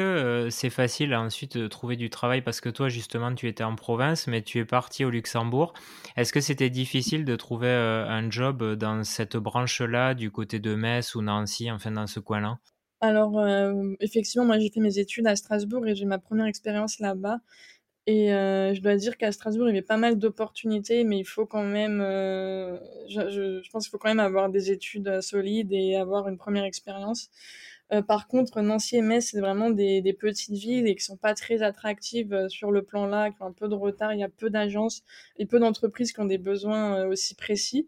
heu, 0.48 0.50
c'est 0.50 0.70
facile 0.70 1.14
ensuite 1.16 1.58
de 1.58 1.68
trouver 1.68 1.96
du 1.96 2.10
travail? 2.10 2.42
Parce 2.42 2.62
que 2.62 2.70
toi, 2.70 2.90
justement, 2.90 3.34
tu 3.36 3.48
étais 3.48 3.64
en 3.64 3.76
province, 3.76 4.28
mais 4.28 4.42
tu 4.42 4.60
es 4.60 4.66
parti 4.66 5.06
au 5.06 5.10
Luxembourg. 5.10 5.74
Est-ce 6.18 6.34
que 6.34 6.42
c'était 6.42 6.70
difficile 6.70 7.26
de 7.26 7.36
trouver, 7.36 7.68
heu, 7.68 8.06
un 8.08 8.30
job, 8.32 8.76
dans 8.76 9.04
cette 9.04 9.38
branche-là, 9.38 10.14
du 10.16 10.32
côté 10.32 10.60
de 10.60 10.76
Metz 10.76 11.16
ou 11.16 11.22
Nancy, 11.22 11.70
enfin 11.72 11.92
dans 11.92 12.08
ce 12.08 12.20
coin-là? 12.20 12.60
Alors, 13.00 13.40
effectivement, 14.00 14.46
moi, 14.46 14.60
j'ai 14.60 14.70
fait 14.70 14.80
mes 14.80 15.00
études 15.00 15.26
à 15.28 15.36
Strasbourg 15.36 15.88
et 15.88 15.96
j'ai 15.96 16.06
ma 16.06 16.20
première 16.20 16.46
expérience 16.46 17.00
là-bas 17.00 17.40
et 18.08 18.32
heu, 18.34 18.74
je 18.74 18.82
dois 18.82 18.96
dire 18.96 19.18
qu'à 19.18 19.32
Strasbourg, 19.32 19.68
il 19.68 19.72
y 19.72 19.78
avait 19.78 19.82
pas 19.86 19.98
mal 19.98 20.18
d'opportunités, 20.18 21.04
mais 21.04 21.20
il 21.20 21.24
faut 21.26 21.46
quand 21.46 21.64
même, 21.64 22.02
heu, 22.02 22.80
je 23.10 23.30
je 23.30 23.62
je 23.64 23.70
pense 23.72 23.84
qu'il 23.86 23.92
faut 23.92 23.98
quand 24.00 24.10
même 24.10 24.20
avoir 24.20 24.50
des 24.50 24.72
études, 24.72 25.08
heu, 25.08 25.22
solides 25.22 25.72
et 25.72 25.96
avoir 25.96 26.28
une 26.28 26.38
première 26.38 26.64
expérience. 26.66 27.30
Heu, 27.94 28.02
par 28.04 28.28
contre, 28.28 28.62
Nancy 28.62 28.98
et 28.98 29.02
Metz, 29.02 29.28
c'est 29.32 29.40
vraiment 29.42 29.70
des 29.70 30.02
des 30.02 30.14
petites 30.14 30.52
villes 30.56 30.88
et 30.88 30.96
qui 30.96 31.04
sont 31.06 31.18
pas 31.18 31.34
très 31.36 31.62
attractives, 31.64 32.34
heu, 32.34 32.50
sur 32.50 32.72
le 32.72 32.82
plan-là, 32.84 33.32
qui 33.32 33.42
ont 33.44 33.48
un 33.48 33.52
peu 33.54 33.68
de 33.70 33.76
retard. 33.76 34.14
Il 34.14 34.20
y 34.20 34.24
a 34.24 34.30
peu 34.30 34.50
d'agences 34.50 35.04
et 35.38 35.46
peu 35.46 35.60
d'entreprises 35.60 36.12
qui 36.14 36.20
ont 36.22 36.26
des 36.26 36.38
besoins, 36.40 37.04
heu, 37.06 37.08
aussi 37.10 37.36
précis. 37.36 37.88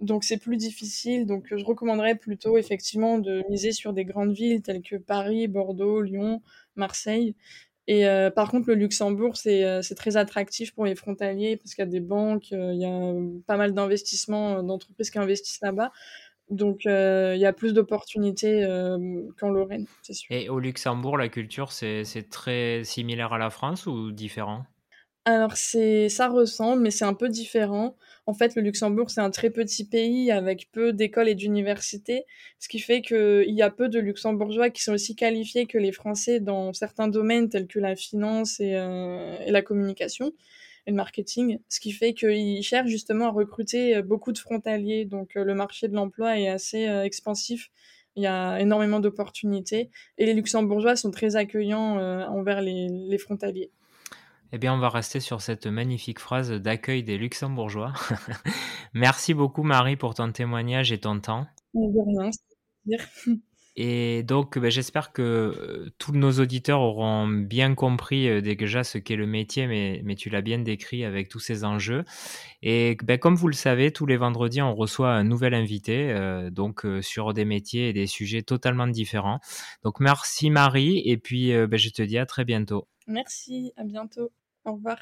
Donc 0.00 0.24
c'est 0.24 0.38
plus 0.38 0.56
difficile, 0.56 1.26
donc 1.26 1.46
je 1.54 1.62
recommanderais 1.64 2.14
plutôt 2.16 2.56
effectivement 2.58 3.18
de 3.18 3.42
miser 3.50 3.72
sur 3.72 3.92
des 3.92 4.04
grandes 4.06 4.32
villes 4.32 4.62
telles 4.62 4.80
que 4.82 4.96
Paris, 4.96 5.46
Bordeaux, 5.46 6.00
Lyon, 6.00 6.42
Marseille 6.74 7.34
et 7.92 8.06
heu, 8.06 8.30
par 8.30 8.50
contre 8.50 8.68
le 8.68 8.74
Luxembourg 8.74 9.36
c'est, 9.36 9.64
heu, 9.64 9.82
c'est 9.82 9.96
très 9.96 10.16
attractif 10.16 10.74
pour 10.74 10.84
les 10.84 10.94
frontaliers 10.94 11.56
parce 11.56 11.74
qu'il 11.74 11.84
y 11.84 11.88
a 11.88 11.90
des 11.90 12.00
banques, 12.00 12.52
heu, 12.52 12.72
il 12.74 12.80
y 12.80 12.84
a, 12.86 13.14
pas 13.46 13.56
mal 13.56 13.74
d'investissements, 13.74 14.62
d'entreprises 14.62 15.10
qui 15.10 15.18
investissent 15.18 15.60
là-bas. 15.62 15.90
Donc 16.50 16.84
il 16.84 17.38
y 17.38 17.46
a 17.46 17.52
plus 17.52 17.74
d'opportunités, 17.74 18.66
qu'en 19.38 19.50
Lorraine, 19.50 19.86
c'est 20.02 20.14
sûr. 20.14 20.34
Et 20.34 20.48
au 20.48 20.58
Luxembourg, 20.58 21.16
la 21.16 21.28
culture, 21.28 21.70
c'est 21.70 22.28
très 22.30 22.82
similaire 22.84 23.32
à 23.32 23.38
la 23.38 23.50
France 23.50 23.86
ou 23.86 24.10
différent? 24.10 24.64
Alors 25.32 25.56
c'est 25.56 26.08
ça 26.08 26.28
ressemble, 26.28 26.82
mais 26.82 26.90
c'est 26.90 27.04
un 27.04 27.14
peu 27.14 27.28
différent. 27.28 27.94
En 28.26 28.34
fait, 28.34 28.54
le 28.56 28.62
Luxembourg, 28.62 29.10
c'est 29.10 29.20
un 29.20 29.30
très 29.30 29.50
petit 29.50 29.84
pays 29.86 30.30
avec 30.30 30.68
peu 30.72 30.92
d'écoles 30.92 31.28
et 31.28 31.34
d'universités, 31.34 32.24
ce 32.58 32.68
qui 32.68 32.78
fait 32.80 33.02
qu'il 33.02 33.44
y 33.54 33.62
a 33.62 33.70
peu 33.70 33.88
de 33.88 33.98
Luxembourgeois 34.00 34.70
qui 34.70 34.82
sont 34.82 34.92
aussi 34.94 35.14
qualifiés 35.16 35.66
que 35.66 35.78
les 35.78 35.92
Français 35.92 36.40
dans 36.40 36.72
certains 36.72 37.08
domaines 37.08 37.48
tels 37.48 37.66
que 37.66 37.78
la 37.78 37.96
finance 37.96 38.60
et, 38.60 38.70
et 39.46 39.50
la 39.50 39.62
communication 39.62 40.32
et 40.86 40.90
le 40.90 40.96
marketing. 40.96 41.58
Ce 41.68 41.80
qui 41.80 41.92
fait 41.92 42.14
qu'ils 42.14 42.62
cherchent 42.62 42.90
justement 42.90 43.26
à 43.26 43.30
recruter, 43.30 43.96
heu, 43.96 44.02
beaucoup 44.02 44.32
de 44.32 44.38
frontaliers, 44.38 45.04
donc 45.04 45.36
heu, 45.36 45.44
le 45.44 45.54
marché 45.54 45.88
de 45.88 45.94
l'emploi 45.94 46.38
est 46.40 46.48
assez, 46.48 46.84
expansif. 46.84 47.70
Il 48.16 48.22
y 48.24 48.26
a 48.26 48.58
énormément 48.60 49.00
d'opportunités 49.00 49.90
et 50.18 50.26
les 50.26 50.34
Luxembourgeois 50.34 50.96
sont 50.96 51.10
très 51.12 51.36
accueillants, 51.36 51.96
envers 52.28 52.60
les 52.62 53.18
frontaliers. 53.18 53.70
Eh 54.52 54.58
bien, 54.58 54.74
on 54.74 54.78
va 54.78 54.88
rester 54.88 55.20
sur 55.20 55.40
cette 55.40 55.66
magnifique 55.66 56.18
phrase 56.18 56.50
d'accueil 56.50 57.04
des 57.04 57.18
Luxembourgeois. 57.18 57.92
Merci 58.94 59.32
beaucoup 59.32 59.62
Marie 59.62 59.96
pour 59.96 60.14
ton 60.14 60.32
témoignage 60.32 60.90
et 60.90 60.98
ton 60.98 61.20
temps. 61.20 61.46
Et 63.76 64.24
donc, 64.24 64.58
beh, 64.58 64.70
j'espère 64.70 65.12
que, 65.12 65.22
heu, 65.22 65.92
tous 65.98 66.12
nos 66.12 66.32
auditeurs 66.32 66.80
auront 66.80 67.28
bien 67.28 67.76
compris, 67.76 68.28
heu, 68.28 68.42
déjà 68.42 68.82
ce 68.82 68.98
qu'est 68.98 69.14
le 69.14 69.28
métier, 69.28 69.68
mais 69.68 70.02
mais 70.04 70.16
tu 70.16 70.28
l'as 70.28 70.42
bien 70.42 70.58
décrit 70.58 71.04
avec 71.04 71.28
tous 71.28 71.38
ces 71.38 71.64
enjeux. 71.64 72.04
Et 72.62 72.96
beh, 73.04 73.18
comme 73.18 73.36
vous 73.36 73.46
le 73.46 73.54
savez, 73.54 73.92
tous 73.92 74.06
les 74.06 74.16
vendredis, 74.16 74.60
on 74.60 74.74
reçoit 74.74 75.12
un 75.12 75.22
nouvel 75.22 75.54
invité, 75.54 76.10
heu, 76.10 76.50
donc 76.50 76.84
sur 77.00 77.32
des 77.32 77.44
métiers 77.44 77.90
et 77.90 77.92
des 77.92 78.08
sujets 78.08 78.42
totalement 78.42 78.88
différents. 78.88 79.38
Donc 79.84 80.00
merci 80.00 80.50
Marie 80.50 81.00
et 81.04 81.16
puis, 81.16 81.52
beh, 81.66 81.78
je 81.78 81.90
te 81.90 82.02
dis 82.02 82.18
à 82.18 82.26
très 82.26 82.44
bientôt. 82.44 82.88
Merci, 83.06 83.72
à 83.76 83.84
bientôt. 83.84 84.32
Au 84.64 84.72
revoir. 84.72 84.98